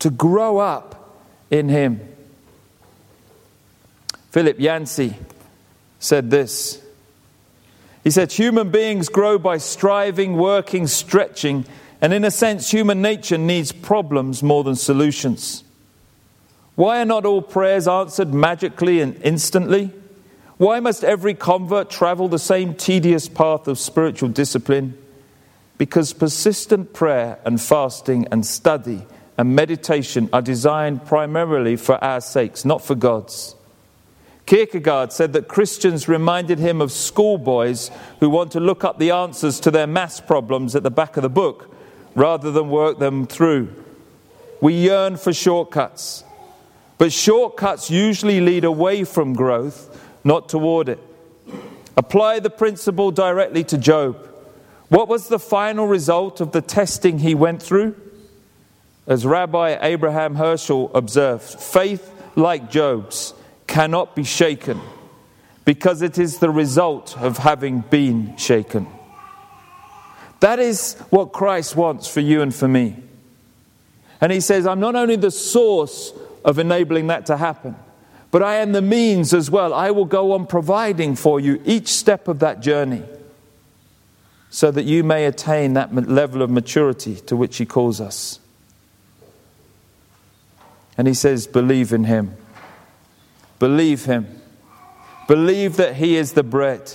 to 0.00 0.10
grow 0.10 0.58
up 0.58 1.18
in 1.50 1.70
Him. 1.70 2.06
Philip 4.30 4.60
Yancey 4.60 5.16
said 6.00 6.30
this. 6.30 6.82
He 8.04 8.10
said, 8.10 8.30
Human 8.32 8.70
beings 8.70 9.08
grow 9.08 9.38
by 9.38 9.56
striving, 9.56 10.36
working, 10.36 10.86
stretching 10.86 11.64
and 12.02 12.12
in 12.12 12.24
a 12.24 12.32
sense, 12.32 12.68
human 12.68 13.00
nature 13.00 13.38
needs 13.38 13.70
problems 13.70 14.42
more 14.42 14.64
than 14.64 14.74
solutions. 14.74 15.62
Why 16.74 17.00
are 17.00 17.04
not 17.06 17.26
all 17.26 17.42
prayers 17.42 17.86
answered 17.86 18.32
magically 18.32 19.00
and 19.00 19.20
instantly? 19.22 19.90
Why 20.56 20.80
must 20.80 21.04
every 21.04 21.34
convert 21.34 21.90
travel 21.90 22.28
the 22.28 22.38
same 22.38 22.74
tedious 22.74 23.28
path 23.28 23.68
of 23.68 23.78
spiritual 23.78 24.28
discipline? 24.28 24.96
Because 25.76 26.12
persistent 26.12 26.92
prayer 26.92 27.38
and 27.44 27.60
fasting 27.60 28.26
and 28.30 28.46
study 28.46 29.06
and 29.36 29.56
meditation 29.56 30.28
are 30.32 30.42
designed 30.42 31.04
primarily 31.04 31.76
for 31.76 32.02
our 32.02 32.20
sakes, 32.20 32.64
not 32.64 32.82
for 32.82 32.94
God's. 32.94 33.56
Kierkegaard 34.46 35.12
said 35.12 35.32
that 35.32 35.48
Christians 35.48 36.08
reminded 36.08 36.58
him 36.58 36.80
of 36.80 36.92
schoolboys 36.92 37.90
who 38.20 38.28
want 38.28 38.52
to 38.52 38.60
look 38.60 38.84
up 38.84 38.98
the 38.98 39.10
answers 39.10 39.60
to 39.60 39.70
their 39.70 39.86
maths 39.86 40.20
problems 40.20 40.74
at 40.74 40.82
the 40.82 40.90
back 40.90 41.16
of 41.16 41.22
the 41.22 41.28
book 41.28 41.74
rather 42.14 42.50
than 42.50 42.68
work 42.68 42.98
them 42.98 43.26
through. 43.26 43.72
We 44.60 44.74
yearn 44.74 45.16
for 45.16 45.32
shortcuts, 45.32 46.24
but 47.02 47.12
shortcuts 47.12 47.90
usually 47.90 48.40
lead 48.40 48.62
away 48.62 49.02
from 49.02 49.32
growth, 49.34 50.00
not 50.22 50.48
toward 50.48 50.88
it. 50.88 51.00
Apply 51.96 52.38
the 52.38 52.48
principle 52.48 53.10
directly 53.10 53.64
to 53.64 53.76
Job. 53.76 54.24
What 54.88 55.08
was 55.08 55.26
the 55.26 55.40
final 55.40 55.88
result 55.88 56.40
of 56.40 56.52
the 56.52 56.60
testing 56.60 57.18
he 57.18 57.34
went 57.34 57.60
through? 57.60 57.96
As 59.08 59.26
Rabbi 59.26 59.78
Abraham 59.82 60.36
Heschel 60.36 60.92
observed, 60.94 61.42
faith 61.42 62.08
like 62.36 62.70
Job's 62.70 63.34
cannot 63.66 64.14
be 64.14 64.22
shaken 64.22 64.80
because 65.64 66.02
it 66.02 66.18
is 66.18 66.38
the 66.38 66.50
result 66.50 67.18
of 67.18 67.36
having 67.36 67.80
been 67.80 68.36
shaken. 68.36 68.86
That 70.38 70.60
is 70.60 70.94
what 71.10 71.32
Christ 71.32 71.74
wants 71.74 72.06
for 72.06 72.20
you 72.20 72.42
and 72.42 72.54
for 72.54 72.68
me. 72.68 72.94
And 74.20 74.30
he 74.30 74.38
says, 74.38 74.68
I'm 74.68 74.78
not 74.78 74.94
only 74.94 75.16
the 75.16 75.32
source 75.32 76.12
of 76.44 76.58
enabling 76.58 77.06
that 77.08 77.26
to 77.26 77.36
happen, 77.36 77.76
but 78.30 78.42
I 78.42 78.56
am 78.56 78.72
the 78.72 78.82
means 78.82 79.34
as 79.34 79.50
well. 79.50 79.74
I 79.74 79.90
will 79.90 80.04
go 80.04 80.32
on 80.32 80.46
providing 80.46 81.16
for 81.16 81.38
you 81.38 81.60
each 81.64 81.88
step 81.88 82.28
of 82.28 82.38
that 82.40 82.60
journey 82.60 83.02
so 84.48 84.70
that 84.70 84.84
you 84.84 85.02
may 85.02 85.24
attain 85.24 85.74
that 85.74 85.94
level 85.94 86.42
of 86.42 86.50
maturity 86.50 87.16
to 87.16 87.36
which 87.36 87.56
he 87.56 87.66
calls 87.66 88.00
us. 88.00 88.38
And 90.98 91.08
he 91.08 91.14
says, 91.14 91.46
Believe 91.46 91.92
in 91.92 92.04
him. 92.04 92.36
Believe 93.58 94.04
him. 94.04 94.40
Believe 95.26 95.76
that 95.76 95.96
he 95.96 96.16
is 96.16 96.32
the 96.32 96.42
bread. 96.42 96.92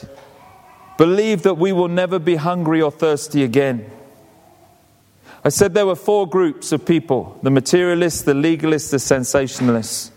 believe 0.98 1.44
that 1.44 1.56
we 1.56 1.72
will 1.72 1.88
never 1.88 2.20
be 2.20 2.36
hungry 2.36 2.82
or 2.82 2.92
thirsty 2.92 3.44
again. 3.44 3.90
I 5.48 5.50
said 5.50 5.74
there 5.74 5.86
were 5.86 5.96
four 5.96 6.28
groups 6.28 6.74
of 6.74 6.86
people 6.86 7.40
the 7.42 7.50
materialists, 7.50 8.24
the 8.24 8.34
legalists, 8.34 8.92
the 8.92 8.98
sensationalists. 8.98 10.12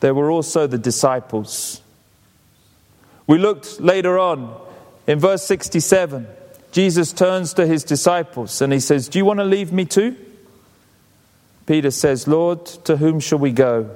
There 0.00 0.14
were 0.14 0.30
also 0.30 0.66
the 0.66 0.78
disciples. 0.78 1.82
We 3.26 3.36
looked 3.36 3.78
later 3.78 4.18
on 4.18 4.58
in 5.06 5.18
verse 5.18 5.44
67. 5.44 6.26
Jesus 6.72 7.12
turns 7.12 7.52
to 7.54 7.66
his 7.66 7.84
disciples 7.84 8.62
and 8.62 8.72
he 8.72 8.80
says, 8.80 9.10
Do 9.10 9.18
you 9.18 9.26
want 9.26 9.40
to 9.40 9.44
leave 9.44 9.70
me 9.70 9.84
too? 9.84 10.16
Peter 11.66 11.90
says, 11.90 12.26
Lord, 12.26 12.64
to 12.86 12.96
whom 12.96 13.20
shall 13.20 13.38
we 13.38 13.52
go? 13.52 13.94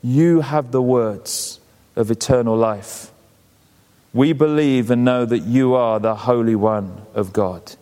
You 0.00 0.42
have 0.42 0.70
the 0.70 0.80
words 0.80 1.58
of 1.96 2.08
eternal 2.12 2.56
life. 2.56 3.10
We 4.14 4.32
believe 4.32 4.92
and 4.92 5.04
know 5.04 5.24
that 5.24 5.40
you 5.40 5.74
are 5.74 5.98
the 5.98 6.14
Holy 6.14 6.54
One 6.54 7.02
of 7.14 7.32
God. 7.32 7.74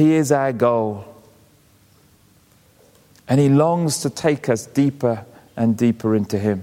He 0.00 0.14
is 0.14 0.32
our 0.32 0.54
goal. 0.54 1.04
And 3.28 3.38
He 3.38 3.50
longs 3.50 3.98
to 3.98 4.08
take 4.08 4.48
us 4.48 4.64
deeper 4.64 5.26
and 5.58 5.76
deeper 5.76 6.16
into 6.16 6.38
Him. 6.38 6.62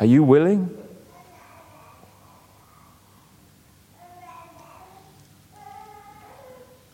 Are 0.00 0.06
you 0.06 0.22
willing? 0.22 0.74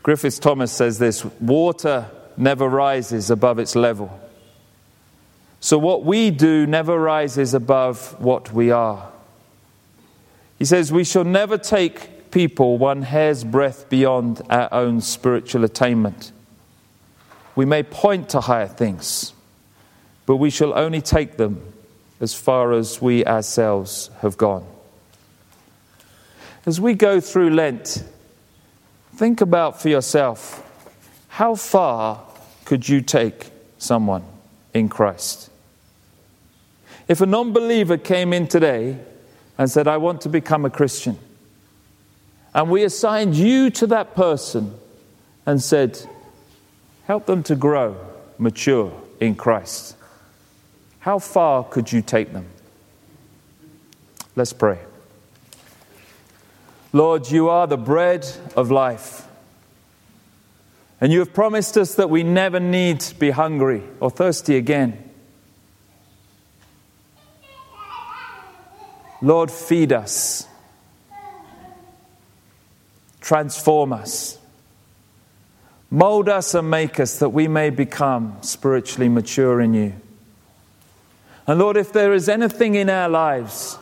Griffiths 0.02 0.40
Thomas 0.40 0.72
says 0.72 0.98
this 0.98 1.24
water 1.40 2.10
never 2.36 2.68
rises 2.68 3.30
above 3.30 3.60
its 3.60 3.76
level. 3.76 4.10
So, 5.60 5.78
what 5.78 6.04
we 6.04 6.32
do 6.32 6.66
never 6.66 6.98
rises 6.98 7.54
above 7.54 8.20
what 8.20 8.52
we 8.52 8.72
are. 8.72 9.08
He 10.58 10.64
says, 10.64 10.90
We 10.90 11.04
shall 11.04 11.22
never 11.22 11.56
take 11.56 12.19
people 12.30 12.78
one 12.78 13.02
hair's 13.02 13.44
breadth 13.44 13.88
beyond 13.88 14.42
our 14.50 14.72
own 14.72 15.00
spiritual 15.00 15.64
attainment. 15.64 16.32
We 17.56 17.64
may 17.64 17.82
point 17.82 18.28
to 18.30 18.40
higher 18.40 18.68
things, 18.68 19.32
but 20.26 20.36
we 20.36 20.50
shall 20.50 20.78
only 20.78 21.00
take 21.00 21.36
them 21.36 21.72
as 22.20 22.34
far 22.34 22.72
as 22.72 23.00
we 23.00 23.24
ourselves 23.24 24.10
have 24.20 24.36
gone. 24.36 24.66
As 26.66 26.80
we 26.80 26.94
go 26.94 27.20
through 27.20 27.50
Lent, 27.50 28.04
think 29.14 29.40
about 29.40 29.80
for 29.80 29.88
yourself 29.88 30.66
how 31.28 31.54
far 31.54 32.22
could 32.64 32.88
you 32.88 33.00
take 33.00 33.50
someone 33.78 34.22
in 34.74 34.88
Christ? 34.88 35.48
If 37.08 37.20
a 37.20 37.26
non 37.26 37.52
believer 37.52 37.96
came 37.96 38.32
in 38.32 38.46
today 38.46 38.98
and 39.56 39.70
said, 39.70 39.88
I 39.88 39.96
want 39.96 40.20
to 40.22 40.28
become 40.28 40.64
a 40.64 40.70
Christian, 40.70 41.18
and 42.54 42.70
we 42.70 42.84
assigned 42.84 43.34
you 43.34 43.70
to 43.70 43.86
that 43.88 44.14
person 44.14 44.74
and 45.46 45.62
said, 45.62 45.98
help 47.04 47.26
them 47.26 47.42
to 47.44 47.54
grow, 47.54 47.96
mature 48.38 48.92
in 49.20 49.34
Christ, 49.34 49.96
how 51.00 51.18
far 51.18 51.64
could 51.64 51.92
you 51.92 52.02
take 52.02 52.32
them? 52.32 52.46
Let's 54.36 54.52
pray. 54.52 54.78
Lord, 56.92 57.30
you 57.30 57.48
are 57.48 57.66
the 57.66 57.76
bread 57.76 58.26
of 58.56 58.70
life. 58.70 59.26
And 61.00 61.12
you 61.12 61.20
have 61.20 61.32
promised 61.32 61.78
us 61.78 61.94
that 61.94 62.10
we 62.10 62.22
never 62.22 62.60
need 62.60 63.00
to 63.00 63.14
be 63.14 63.30
hungry 63.30 63.82
or 64.00 64.10
thirsty 64.10 64.56
again. 64.56 65.10
Lord, 69.22 69.50
feed 69.50 69.92
us, 69.92 70.46
transform 73.30 73.92
us, 73.92 74.40
mold 75.88 76.28
us 76.28 76.52
and 76.52 76.68
make 76.68 76.98
us 76.98 77.20
that 77.20 77.28
we 77.28 77.46
may 77.46 77.70
become 77.70 78.36
spiritually 78.40 79.08
mature 79.08 79.60
in 79.60 79.72
you. 79.72 79.92
And 81.46 81.60
Lord, 81.60 81.76
if 81.76 81.92
there 81.92 82.12
is 82.12 82.28
anything 82.28 82.74
in 82.74 82.90
our 82.90 83.08
lives, 83.08 83.76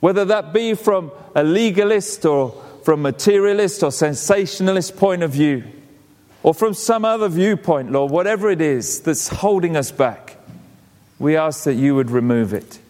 whether 0.00 0.24
that 0.24 0.52
be 0.52 0.74
from 0.74 1.12
a 1.36 1.44
legalist 1.44 2.26
or 2.26 2.50
from 2.82 3.02
materialist 3.02 3.84
or 3.84 3.92
sensationalist 3.92 4.96
point 4.96 5.22
of 5.22 5.30
view, 5.30 5.62
or 6.42 6.52
from 6.52 6.74
some 6.74 7.04
other 7.04 7.28
viewpoint, 7.28 7.92
Lord, 7.92 8.10
whatever 8.10 8.50
it 8.50 8.60
is 8.60 8.98
that's 9.02 9.28
holding 9.28 9.76
us 9.76 9.92
back, 9.92 10.38
we 11.20 11.36
ask 11.36 11.62
that 11.66 11.74
you 11.74 11.94
would 11.94 12.10
remove 12.10 12.52
it 12.52 12.80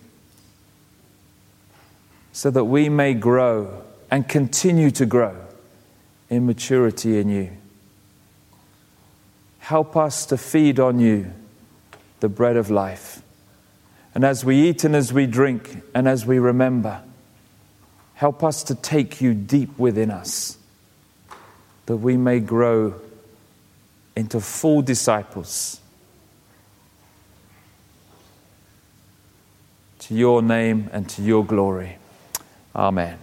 so 2.32 2.50
that 2.50 2.64
we 2.64 2.88
may 2.88 3.12
grow 3.12 3.82
and 4.10 4.26
continue 4.26 4.90
to 4.92 5.04
grow 5.04 5.41
in 6.32 6.46
maturity 6.46 7.18
in 7.18 7.28
you. 7.28 7.50
Help 9.58 9.98
us 9.98 10.24
to 10.24 10.38
feed 10.38 10.80
on 10.80 10.98
you, 10.98 11.30
the 12.20 12.28
bread 12.28 12.56
of 12.56 12.70
life. 12.70 13.20
And 14.14 14.24
as 14.24 14.42
we 14.42 14.70
eat 14.70 14.82
and 14.82 14.96
as 14.96 15.12
we 15.12 15.26
drink 15.26 15.82
and 15.94 16.08
as 16.08 16.24
we 16.24 16.38
remember, 16.38 17.02
help 18.14 18.42
us 18.42 18.62
to 18.64 18.74
take 18.74 19.20
you 19.20 19.34
deep 19.34 19.78
within 19.78 20.10
us 20.10 20.56
that 21.84 21.98
we 21.98 22.16
may 22.16 22.40
grow 22.40 22.94
into 24.16 24.40
full 24.40 24.80
disciples. 24.80 25.80
To 29.98 30.14
your 30.14 30.40
name 30.40 30.88
and 30.94 31.06
to 31.10 31.20
your 31.20 31.44
glory. 31.44 31.98
Amen. 32.74 33.18